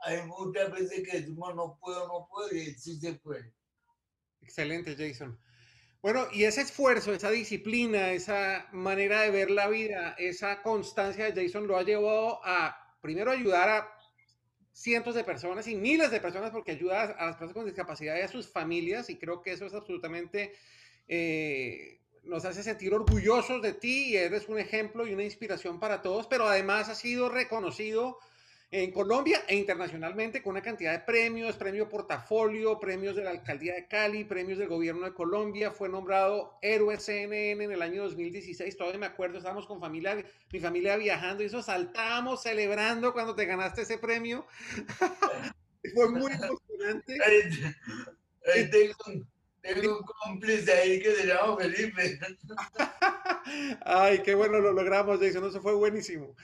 hay 0.02 0.26
muchas 0.26 0.72
veces 0.72 1.08
que 1.08 1.20
decimos 1.20 1.54
no 1.54 1.78
puedo, 1.80 2.08
no 2.08 2.26
puedo 2.28 2.52
y 2.52 2.74
sí 2.74 2.98
se 2.98 3.14
puede. 3.14 3.54
Excelente, 4.40 4.96
Jason. 4.96 5.38
Bueno, 6.04 6.26
y 6.30 6.44
ese 6.44 6.60
esfuerzo, 6.60 7.14
esa 7.14 7.30
disciplina, 7.30 8.12
esa 8.12 8.68
manera 8.72 9.22
de 9.22 9.30
ver 9.30 9.50
la 9.50 9.68
vida, 9.68 10.14
esa 10.18 10.60
constancia 10.60 11.24
de 11.24 11.46
Jason 11.46 11.66
lo 11.66 11.78
ha 11.78 11.82
llevado 11.82 12.40
a, 12.44 12.76
primero, 13.00 13.30
ayudar 13.30 13.70
a 13.70 13.88
cientos 14.70 15.14
de 15.14 15.24
personas 15.24 15.66
y 15.66 15.74
miles 15.74 16.10
de 16.10 16.20
personas 16.20 16.50
porque 16.50 16.72
ayuda 16.72 17.04
a 17.04 17.24
las 17.24 17.36
personas 17.36 17.54
con 17.54 17.64
discapacidad 17.64 18.18
y 18.18 18.20
a 18.20 18.28
sus 18.28 18.52
familias 18.52 19.08
y 19.08 19.16
creo 19.16 19.40
que 19.40 19.52
eso 19.52 19.64
es 19.64 19.72
absolutamente, 19.72 20.52
eh, 21.08 22.02
nos 22.24 22.44
hace 22.44 22.62
sentir 22.62 22.92
orgullosos 22.92 23.62
de 23.62 23.72
ti 23.72 24.10
y 24.10 24.16
eres 24.16 24.46
un 24.50 24.58
ejemplo 24.58 25.06
y 25.06 25.14
una 25.14 25.24
inspiración 25.24 25.80
para 25.80 26.02
todos, 26.02 26.26
pero 26.26 26.46
además 26.46 26.90
ha 26.90 26.94
sido 26.94 27.30
reconocido 27.30 28.18
en 28.82 28.90
Colombia 28.90 29.44
e 29.46 29.54
internacionalmente 29.54 30.42
con 30.42 30.50
una 30.50 30.60
cantidad 30.60 30.90
de 30.90 30.98
premios, 30.98 31.54
premio 31.54 31.88
portafolio, 31.88 32.80
premios 32.80 33.14
de 33.14 33.22
la 33.22 33.30
alcaldía 33.30 33.72
de 33.72 33.86
Cali, 33.86 34.24
premios 34.24 34.58
del 34.58 34.66
gobierno 34.66 35.04
de 35.04 35.14
Colombia, 35.14 35.70
fue 35.70 35.88
nombrado 35.88 36.58
héroe 36.60 36.98
CNN 36.98 37.62
en 37.62 37.70
el 37.70 37.82
año 37.82 38.02
2016, 38.02 38.76
todavía 38.76 38.98
me 38.98 39.06
acuerdo, 39.06 39.38
estábamos 39.38 39.68
con 39.68 39.78
familia, 39.78 40.24
mi 40.50 40.58
familia 40.58 40.96
viajando 40.96 41.44
y 41.44 41.46
eso 41.46 41.62
saltábamos 41.62 42.42
celebrando 42.42 43.12
cuando 43.12 43.36
te 43.36 43.46
ganaste 43.46 43.82
ese 43.82 43.96
premio. 43.96 44.44
fue 45.94 46.10
muy 46.10 46.32
emocionante. 46.32 47.16
tengo, 49.62 49.98
un 49.98 50.02
cómplice 50.02 50.72
ahí 50.72 51.00
que 51.00 51.14
se 51.14 51.26
llama 51.28 51.56
Felipe. 51.58 52.18
Ay, 53.84 54.18
qué 54.24 54.34
bueno 54.34 54.58
lo 54.58 54.72
logramos, 54.72 55.20
Jason, 55.20 55.48
eso 55.48 55.62
fue 55.62 55.74
buenísimo. 55.74 56.34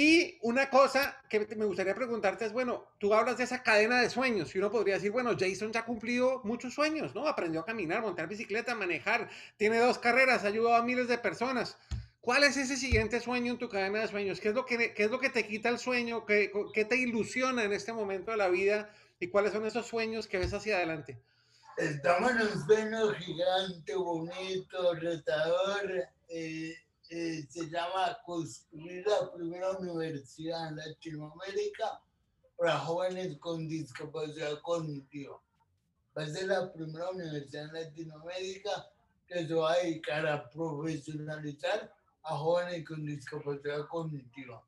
Y 0.00 0.38
una 0.42 0.70
cosa 0.70 1.20
que 1.28 1.40
me 1.56 1.64
gustaría 1.64 1.92
preguntarte 1.92 2.46
es, 2.46 2.52
bueno, 2.52 2.84
tú 2.98 3.12
hablas 3.14 3.36
de 3.36 3.42
esa 3.42 3.64
cadena 3.64 4.00
de 4.00 4.08
sueños 4.08 4.54
y 4.54 4.58
uno 4.58 4.70
podría 4.70 4.94
decir, 4.94 5.10
bueno, 5.10 5.34
Jason 5.36 5.72
ya 5.72 5.80
ha 5.80 5.84
cumplido 5.84 6.40
muchos 6.44 6.72
sueños, 6.72 7.16
¿no? 7.16 7.26
Aprendió 7.26 7.62
a 7.62 7.64
caminar, 7.64 8.00
montar 8.00 8.28
bicicleta, 8.28 8.76
manejar, 8.76 9.28
tiene 9.56 9.78
dos 9.78 9.98
carreras, 9.98 10.44
ha 10.44 10.46
ayudado 10.46 10.76
a 10.76 10.84
miles 10.84 11.08
de 11.08 11.18
personas. 11.18 11.76
¿Cuál 12.20 12.44
es 12.44 12.56
ese 12.56 12.76
siguiente 12.76 13.18
sueño 13.18 13.50
en 13.50 13.58
tu 13.58 13.68
cadena 13.68 13.98
de 13.98 14.06
sueños? 14.06 14.38
¿Qué 14.38 14.50
es 14.50 14.54
lo 14.54 14.64
que, 14.64 14.94
qué 14.94 15.02
es 15.02 15.10
lo 15.10 15.18
que 15.18 15.30
te 15.30 15.48
quita 15.48 15.68
el 15.68 15.80
sueño? 15.80 16.24
¿Qué, 16.24 16.52
¿Qué 16.72 16.84
te 16.84 16.94
ilusiona 16.94 17.64
en 17.64 17.72
este 17.72 17.92
momento 17.92 18.30
de 18.30 18.36
la 18.36 18.46
vida? 18.46 18.94
¿Y 19.18 19.26
cuáles 19.26 19.52
son 19.52 19.66
esos 19.66 19.88
sueños 19.88 20.28
que 20.28 20.38
ves 20.38 20.54
hacia 20.54 20.76
adelante? 20.76 21.18
Estamos 21.76 22.30
en 22.30 22.42
un 22.42 22.66
sueño 22.66 23.14
gigante, 23.14 23.96
bonito, 23.96 24.94
retador. 24.94 26.04
Eh 26.28 26.76
eh, 27.10 27.46
se 27.48 27.70
llama 27.70 28.18
Construir 28.24 29.06
la 29.06 29.32
primera 29.32 29.70
universidad 29.72 30.68
en 30.68 30.76
Latinoamérica 30.76 32.02
para 32.56 32.78
jóvenes 32.78 33.38
con 33.38 33.66
discapacidad 33.66 34.60
cognitiva. 34.60 35.40
Va 36.16 36.24
a 36.24 36.26
ser 36.26 36.48
la 36.48 36.72
primera 36.72 37.10
universidad 37.10 37.64
en 37.64 37.84
Latinoamérica 37.84 38.90
que 39.26 39.46
se 39.46 39.54
va 39.54 39.72
a 39.72 39.78
dedicar 39.78 40.26
a 40.26 40.50
profesionalizar 40.50 41.94
a 42.24 42.36
jóvenes 42.36 42.86
con 42.86 43.06
discapacidad 43.06 43.86
cognitiva. 43.86 44.62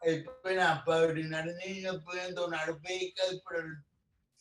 Ahí 0.00 0.24
pueden 0.42 0.58
apadrinar 0.58 1.46
niños, 1.64 2.02
pueden 2.04 2.34
donar 2.34 2.80
becas 2.80 3.40
para 3.44 3.60
el 3.60 3.76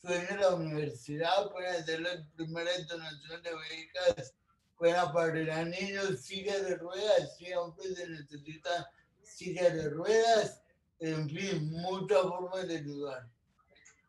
sueño 0.02 0.28
de 0.28 0.38
la 0.38 0.56
universidad, 0.56 1.52
pueden 1.52 1.76
hacer 1.76 2.02
las 2.02 2.26
primeras 2.36 2.88
donaciones 2.88 3.44
de 3.44 3.54
becas, 3.54 4.34
pueden 4.80 4.96
apadrinar 4.96 5.67
niños, 5.67 6.22
sillas 6.22 6.63
de 6.63 6.78
ruedas, 6.78 7.38
siempre 7.38 7.94
se 7.94 8.10
necesita 8.10 8.89
sillas 9.22 9.76
de 9.76 9.91
ruedas, 9.91 10.63
en 10.98 11.30
fin, 11.30 11.70
muchas 11.70 12.24
formas 12.24 12.67
de 12.67 12.78
ayudar. 12.78 13.30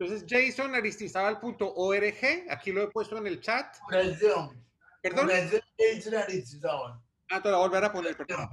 Entonces, 0.02 0.26
jasonaristizabal.org, 0.28 2.50
aquí 2.50 2.72
lo 2.72 2.82
he 2.82 2.88
puesto 2.88 3.16
en 3.18 3.26
el 3.26 3.40
chat. 3.40 3.76
Perdón. 3.88 4.62
¿Perdón? 5.00 5.30
Jason 5.78 6.14
Aristizabal. 6.14 7.00
Ah, 7.30 7.40
te 7.42 7.50
lo 7.50 7.58
voy 7.58 7.64
a 7.64 7.68
volver 7.68 7.84
a 7.84 7.92
poner, 7.92 8.16
perdón. 8.16 8.48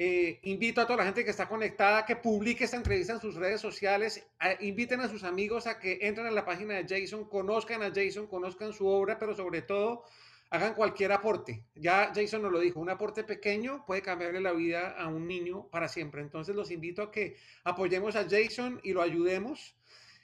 eh, 0.02 0.40
invito 0.44 0.80
a 0.80 0.86
toda 0.86 0.96
la 0.96 1.04
gente 1.04 1.26
que 1.26 1.30
está 1.30 1.46
conectada 1.46 2.06
que 2.06 2.16
publique 2.16 2.64
esta 2.64 2.78
entrevista 2.78 3.12
en 3.12 3.20
sus 3.20 3.34
redes 3.34 3.60
sociales. 3.60 4.26
inviten 4.60 5.00
a 5.00 5.08
sus 5.08 5.24
amigos 5.24 5.66
a 5.66 5.78
que 5.78 5.98
entren 6.00 6.26
a 6.26 6.30
la 6.30 6.46
página 6.46 6.72
de 6.72 6.86
Jason, 6.88 7.28
conozcan 7.28 7.82
a 7.82 7.92
Jason, 7.94 8.26
conozcan 8.26 8.72
su 8.72 8.86
obra, 8.86 9.18
pero 9.18 9.34
sobre 9.34 9.60
todo 9.60 10.04
hagan 10.48 10.72
cualquier 10.72 11.12
aporte. 11.12 11.66
Ya 11.74 12.12
Jason 12.14 12.40
nos 12.40 12.50
lo 12.50 12.60
dijo, 12.60 12.80
un 12.80 12.88
aporte 12.88 13.24
pequeño 13.24 13.84
puede 13.84 14.00
cambiarle 14.00 14.40
la 14.40 14.52
vida 14.52 14.92
a 14.92 15.06
un 15.06 15.28
niño 15.28 15.68
para 15.68 15.86
siempre. 15.86 16.22
Entonces 16.22 16.56
los 16.56 16.70
invito 16.70 17.02
a 17.02 17.10
que 17.10 17.36
apoyemos 17.64 18.16
a 18.16 18.26
Jason 18.26 18.80
y 18.82 18.94
lo 18.94 19.02
ayudemos. 19.02 19.76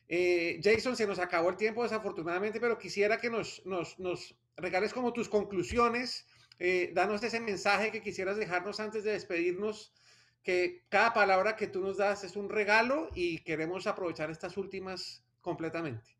Eh, 0.08 0.58
Jason, 0.64 0.96
se 0.96 1.06
nos 1.06 1.18
acabó 1.18 1.50
el 1.50 1.56
tiempo 1.58 1.82
desafortunadamente, 1.82 2.60
pero 2.60 2.78
quisiera 2.78 3.18
que 3.18 3.28
nos, 3.28 3.60
nos, 3.66 3.98
nos 3.98 4.34
regales 4.56 4.94
como 4.94 5.12
tus 5.12 5.28
conclusiones 5.28 6.26
eh, 6.58 6.92
danos 6.94 7.22
ese 7.22 7.40
mensaje 7.40 7.92
que 7.92 8.02
quisieras 8.02 8.36
dejarnos 8.36 8.80
antes 8.80 9.04
de 9.04 9.12
despedirnos, 9.12 9.92
que 10.42 10.84
cada 10.88 11.12
palabra 11.12 11.56
que 11.56 11.66
tú 11.66 11.80
nos 11.80 11.96
das 11.96 12.24
es 12.24 12.36
un 12.36 12.48
regalo 12.48 13.10
y 13.14 13.40
queremos 13.40 13.86
aprovechar 13.86 14.30
estas 14.30 14.56
últimas 14.56 15.24
completamente. 15.40 16.16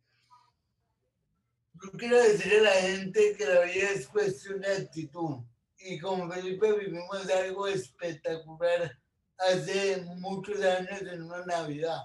Yo 1.82 1.90
quiero 1.92 2.22
decirle 2.22 2.58
a 2.58 2.62
la 2.62 2.70
gente 2.70 3.34
que 3.36 3.44
la 3.44 3.60
vida 3.60 3.90
es 3.90 4.08
cuestión 4.08 4.60
de 4.60 4.72
actitud. 4.72 5.44
Y 5.78 5.98
como 5.98 6.30
Felipe 6.30 6.72
vivimos 6.72 7.30
algo 7.30 7.68
espectacular 7.68 8.98
hace 9.38 10.02
muchos 10.16 10.60
años 10.62 11.02
en 11.02 11.22
una 11.22 11.44
Navidad. 11.44 12.00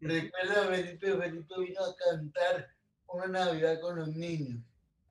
Recuerda, 0.00 0.68
Felipe, 0.68 1.16
Felipe 1.16 1.54
vino 1.58 1.84
a 1.84 1.96
cantar 1.96 2.68
una 3.08 3.26
Navidad 3.26 3.80
con 3.80 3.96
los 3.96 4.08
niños. 4.08 4.62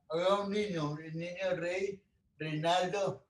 Había 0.10 0.36
un 0.36 0.52
niño, 0.52 0.98
el 1.00 1.18
niño 1.18 1.56
rey, 1.56 2.02
Reinaldo, 2.40 3.26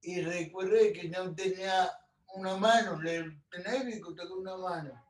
y 0.00 0.22
recuerde 0.22 0.92
que 0.92 1.08
no 1.08 1.34
tenía 1.34 1.92
una 2.34 2.56
mano, 2.56 3.00
le 3.00 3.42
tenía 3.50 3.84
que 3.84 4.32
una 4.32 4.56
mano, 4.56 5.04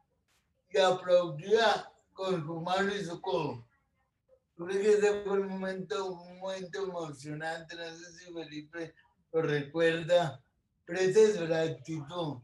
y 0.69 0.79
aplaudía 0.79 1.91
con 2.13 2.45
su 2.45 2.61
mano 2.61 2.95
y 2.95 3.05
su 3.05 3.21
codo. 3.21 3.65
creo 4.57 4.69
que 4.69 4.93
ese 4.93 5.23
fue 5.23 5.41
un 5.41 5.49
momento, 5.49 6.13
un 6.13 6.39
momento 6.41 6.83
emocionante, 6.85 7.77
no 7.77 7.85
sé 7.85 8.13
si 8.13 8.33
Felipe 8.33 8.95
lo 9.33 9.43
recuerda, 9.43 10.43
pero 10.85 10.99
esa 11.01 11.21
es 11.21 11.49
la 11.49 11.63
actitud. 11.63 12.39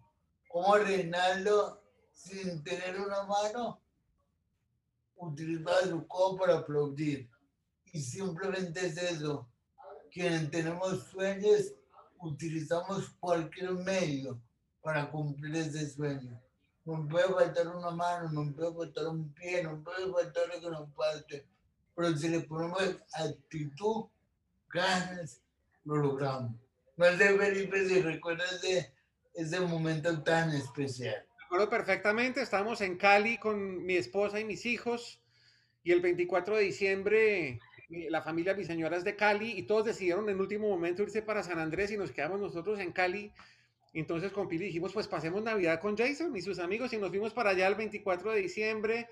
Como 0.48 0.76
Reinaldo, 0.76 1.82
sin 2.12 2.62
tener 2.62 3.00
una 3.00 3.24
mano, 3.24 3.80
utilizaba 5.16 5.82
su 5.82 6.06
codo 6.06 6.36
para 6.36 6.58
aplaudir. 6.58 7.28
Y 7.92 8.00
simplemente 8.00 8.86
es 8.86 8.96
eso. 8.96 9.51
Quienes 10.12 10.50
tenemos 10.50 11.04
sueños, 11.04 11.72
utilizamos 12.18 13.08
cualquier 13.18 13.72
medio 13.72 14.38
para 14.82 15.10
cumplir 15.10 15.56
ese 15.56 15.88
sueño. 15.88 16.38
No 16.84 17.08
puede 17.08 17.28
faltar 17.28 17.68
una 17.68 17.90
mano, 17.90 18.30
no 18.30 18.52
puede 18.54 18.74
faltar 18.74 19.06
un 19.08 19.32
pie, 19.32 19.62
no 19.62 19.82
puede 19.82 20.12
faltar 20.12 20.48
lo 20.48 20.60
que 20.60 20.70
nos 20.70 20.94
falte. 20.94 21.46
Pero 21.94 22.16
si 22.16 22.28
le 22.28 22.40
ponemos 22.40 22.96
actitud, 23.14 24.06
ganas, 24.68 25.40
lo 25.84 25.96
logramos. 25.96 26.52
No 26.96 27.06
sé, 27.16 27.38
Felipe, 27.38 27.88
si 27.88 28.02
recuerdas 28.02 28.60
de 28.60 28.92
ese 29.34 29.60
momento 29.60 30.22
tan 30.22 30.50
especial. 30.50 31.24
Recuerdo 31.40 31.70
perfectamente, 31.70 32.42
estábamos 32.42 32.80
en 32.80 32.98
Cali 32.98 33.38
con 33.38 33.84
mi 33.84 33.96
esposa 33.96 34.40
y 34.40 34.44
mis 34.44 34.66
hijos 34.66 35.20
y 35.84 35.92
el 35.92 36.00
24 36.00 36.56
de 36.56 36.62
diciembre 36.62 37.60
la 38.10 38.22
familia 38.22 38.54
mi 38.54 38.64
señora 38.64 38.96
es 38.96 39.04
de 39.04 39.16
Cali 39.16 39.52
y 39.52 39.62
todos 39.64 39.84
decidieron 39.84 40.28
en 40.28 40.40
último 40.40 40.68
momento 40.68 41.02
irse 41.02 41.22
para 41.22 41.42
San 41.42 41.58
Andrés 41.58 41.90
y 41.92 41.96
nos 41.96 42.10
quedamos 42.10 42.40
nosotros 42.40 42.80
en 42.80 42.92
Cali. 42.92 43.32
Entonces 43.92 44.32
con 44.32 44.48
Pili 44.48 44.66
dijimos, 44.66 44.92
pues 44.92 45.06
pasemos 45.06 45.42
Navidad 45.42 45.80
con 45.80 45.96
Jason 45.96 46.34
y 46.34 46.40
sus 46.40 46.58
amigos 46.58 46.92
y 46.94 46.96
nos 46.96 47.10
fuimos 47.10 47.34
para 47.34 47.50
allá 47.50 47.66
el 47.68 47.74
24 47.74 48.32
de 48.32 48.40
diciembre, 48.40 49.08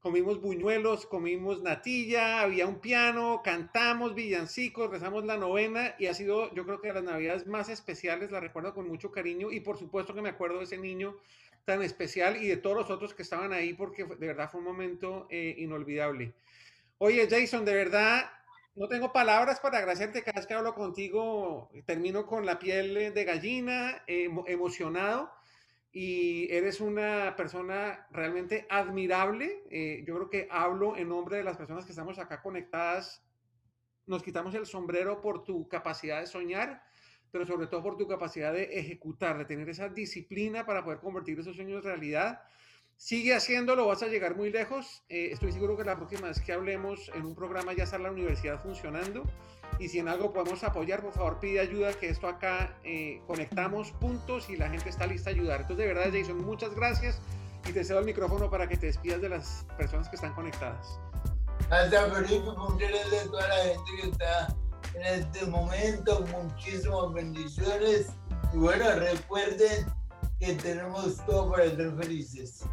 comimos 0.00 0.40
buñuelos, 0.40 1.06
comimos 1.06 1.62
natilla, 1.62 2.40
había 2.40 2.66
un 2.66 2.80
piano, 2.80 3.42
cantamos 3.44 4.16
villancicos, 4.16 4.90
rezamos 4.90 5.24
la 5.24 5.36
novena 5.36 5.94
y 6.00 6.06
ha 6.06 6.14
sido 6.14 6.52
yo 6.52 6.66
creo 6.66 6.80
que 6.80 6.88
de 6.88 6.94
las 6.94 7.04
Navidades 7.04 7.46
más 7.46 7.68
especiales, 7.68 8.32
la 8.32 8.40
recuerdo 8.40 8.74
con 8.74 8.88
mucho 8.88 9.12
cariño 9.12 9.52
y 9.52 9.60
por 9.60 9.78
supuesto 9.78 10.12
que 10.12 10.22
me 10.22 10.30
acuerdo 10.30 10.58
de 10.58 10.64
ese 10.64 10.78
niño 10.78 11.16
tan 11.64 11.82
especial 11.82 12.42
y 12.42 12.48
de 12.48 12.56
todos 12.56 12.76
los 12.76 12.90
otros 12.90 13.14
que 13.14 13.22
estaban 13.22 13.52
ahí 13.52 13.72
porque 13.72 14.04
de 14.04 14.26
verdad 14.26 14.50
fue 14.50 14.60
un 14.60 14.66
momento 14.66 15.28
eh, 15.30 15.54
inolvidable. 15.58 16.34
Oye, 16.98 17.26
Jason, 17.28 17.64
de 17.64 17.74
verdad, 17.74 18.30
no 18.76 18.88
tengo 18.88 19.12
palabras 19.12 19.58
para 19.60 19.78
agradecerte. 19.78 20.22
Cada 20.22 20.38
vez 20.38 20.46
que 20.46 20.54
hablo 20.54 20.74
contigo, 20.74 21.70
termino 21.86 22.26
con 22.26 22.46
la 22.46 22.58
piel 22.58 23.12
de 23.12 23.24
gallina, 23.24 24.02
emocionado. 24.06 25.32
Y 25.90 26.52
eres 26.52 26.80
una 26.80 27.34
persona 27.36 28.06
realmente 28.10 28.66
admirable. 28.70 29.62
Eh, 29.70 30.04
yo 30.06 30.14
creo 30.14 30.30
que 30.30 30.48
hablo 30.50 30.96
en 30.96 31.08
nombre 31.08 31.36
de 31.36 31.44
las 31.44 31.56
personas 31.56 31.84
que 31.84 31.92
estamos 31.92 32.18
acá 32.18 32.42
conectadas. 32.42 33.24
Nos 34.06 34.22
quitamos 34.22 34.54
el 34.54 34.66
sombrero 34.66 35.20
por 35.20 35.44
tu 35.44 35.68
capacidad 35.68 36.20
de 36.20 36.26
soñar, 36.26 36.82
pero 37.30 37.46
sobre 37.46 37.66
todo 37.68 37.82
por 37.82 37.96
tu 37.96 38.06
capacidad 38.06 38.52
de 38.52 38.64
ejecutar, 38.78 39.38
de 39.38 39.44
tener 39.44 39.68
esa 39.68 39.88
disciplina 39.88 40.66
para 40.66 40.84
poder 40.84 41.00
convertir 41.00 41.38
esos 41.38 41.56
sueños 41.56 41.78
en 41.78 41.90
realidad. 41.90 42.42
Sigue 42.96 43.34
haciéndolo, 43.34 43.86
vas 43.86 44.02
a 44.02 44.06
llegar 44.06 44.36
muy 44.36 44.50
lejos. 44.50 45.04
Eh, 45.08 45.28
estoy 45.32 45.52
seguro 45.52 45.76
que 45.76 45.84
la 45.84 45.96
próxima 45.96 46.28
vez 46.28 46.40
que 46.40 46.52
hablemos 46.52 47.10
en 47.14 47.26
un 47.26 47.34
programa 47.34 47.72
ya 47.74 47.84
está 47.84 47.98
la 47.98 48.10
universidad 48.10 48.62
funcionando. 48.62 49.24
Y 49.78 49.88
si 49.88 49.98
en 49.98 50.08
algo 50.08 50.32
podemos 50.32 50.62
apoyar, 50.62 51.02
por 51.02 51.12
favor 51.12 51.40
pide 51.40 51.60
ayuda, 51.60 51.92
que 51.92 52.08
esto 52.08 52.28
acá 52.28 52.78
eh, 52.84 53.20
conectamos 53.26 53.90
puntos 53.92 54.48
y 54.48 54.56
la 54.56 54.70
gente 54.70 54.88
está 54.88 55.06
lista 55.06 55.30
a 55.30 55.32
ayudar. 55.32 55.62
Entonces, 55.62 55.86
de 55.86 55.94
verdad, 55.94 56.10
Jason, 56.12 56.44
muchas 56.44 56.74
gracias 56.74 57.20
y 57.68 57.72
te 57.72 57.84
cedo 57.84 57.98
el 57.98 58.04
micrófono 58.04 58.50
para 58.50 58.68
que 58.68 58.76
te 58.76 58.86
despidas 58.86 59.20
de 59.20 59.30
las 59.30 59.66
personas 59.76 60.08
que 60.08 60.16
están 60.16 60.34
conectadas. 60.34 60.98
Gracias, 61.68 62.12
Felipe, 62.12 62.46
gracias 62.78 63.26
a 63.26 63.30
toda 63.30 63.48
la 63.48 63.64
gente 63.64 63.90
que 64.00 64.08
está 64.10 64.56
en 64.94 65.02
este 65.02 65.46
momento. 65.46 66.24
Muchísimas 66.26 67.12
bendiciones. 67.12 68.10
Y 68.52 68.58
bueno, 68.58 68.84
recuerden 68.96 69.86
que 70.38 70.54
tenemos 70.54 71.16
todo 71.26 71.50
para 71.50 71.64
ser 71.70 71.94
felices. 71.96 72.64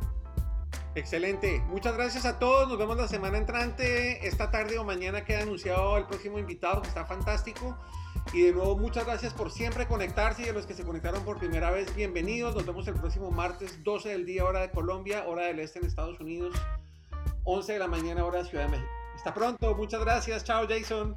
Excelente. 0.93 1.63
Muchas 1.67 1.95
gracias 1.95 2.25
a 2.25 2.37
todos. 2.37 2.67
Nos 2.67 2.77
vemos 2.77 2.97
la 2.97 3.07
semana 3.07 3.37
entrante. 3.37 4.27
Esta 4.27 4.51
tarde 4.51 4.77
o 4.77 4.83
mañana 4.83 5.23
queda 5.23 5.41
anunciado 5.41 5.97
el 5.97 6.05
próximo 6.05 6.37
invitado 6.37 6.81
que 6.81 6.89
está 6.89 7.05
fantástico. 7.05 7.77
Y 8.33 8.41
de 8.41 8.51
nuevo, 8.51 8.77
muchas 8.77 9.05
gracias 9.05 9.33
por 9.33 9.51
siempre 9.51 9.87
conectarse 9.87 10.43
y 10.43 10.49
a 10.49 10.53
los 10.53 10.65
que 10.65 10.73
se 10.73 10.83
conectaron 10.83 11.23
por 11.23 11.39
primera 11.39 11.71
vez, 11.71 11.95
bienvenidos. 11.95 12.55
Nos 12.55 12.65
vemos 12.65 12.87
el 12.87 12.95
próximo 12.95 13.31
martes, 13.31 13.83
12 13.83 14.09
del 14.09 14.25
día, 14.25 14.43
hora 14.45 14.61
de 14.61 14.71
Colombia, 14.71 15.23
hora 15.27 15.45
del 15.45 15.59
este 15.59 15.79
en 15.79 15.85
Estados 15.85 16.19
Unidos, 16.19 16.53
11 17.45 17.73
de 17.73 17.79
la 17.79 17.87
mañana, 17.87 18.25
hora 18.25 18.39
de 18.39 18.49
Ciudad 18.49 18.65
de 18.65 18.71
México. 18.71 18.91
Hasta 19.15 19.33
pronto. 19.33 19.73
Muchas 19.75 20.01
gracias. 20.01 20.43
Chao, 20.43 20.67
Jason. 20.67 21.15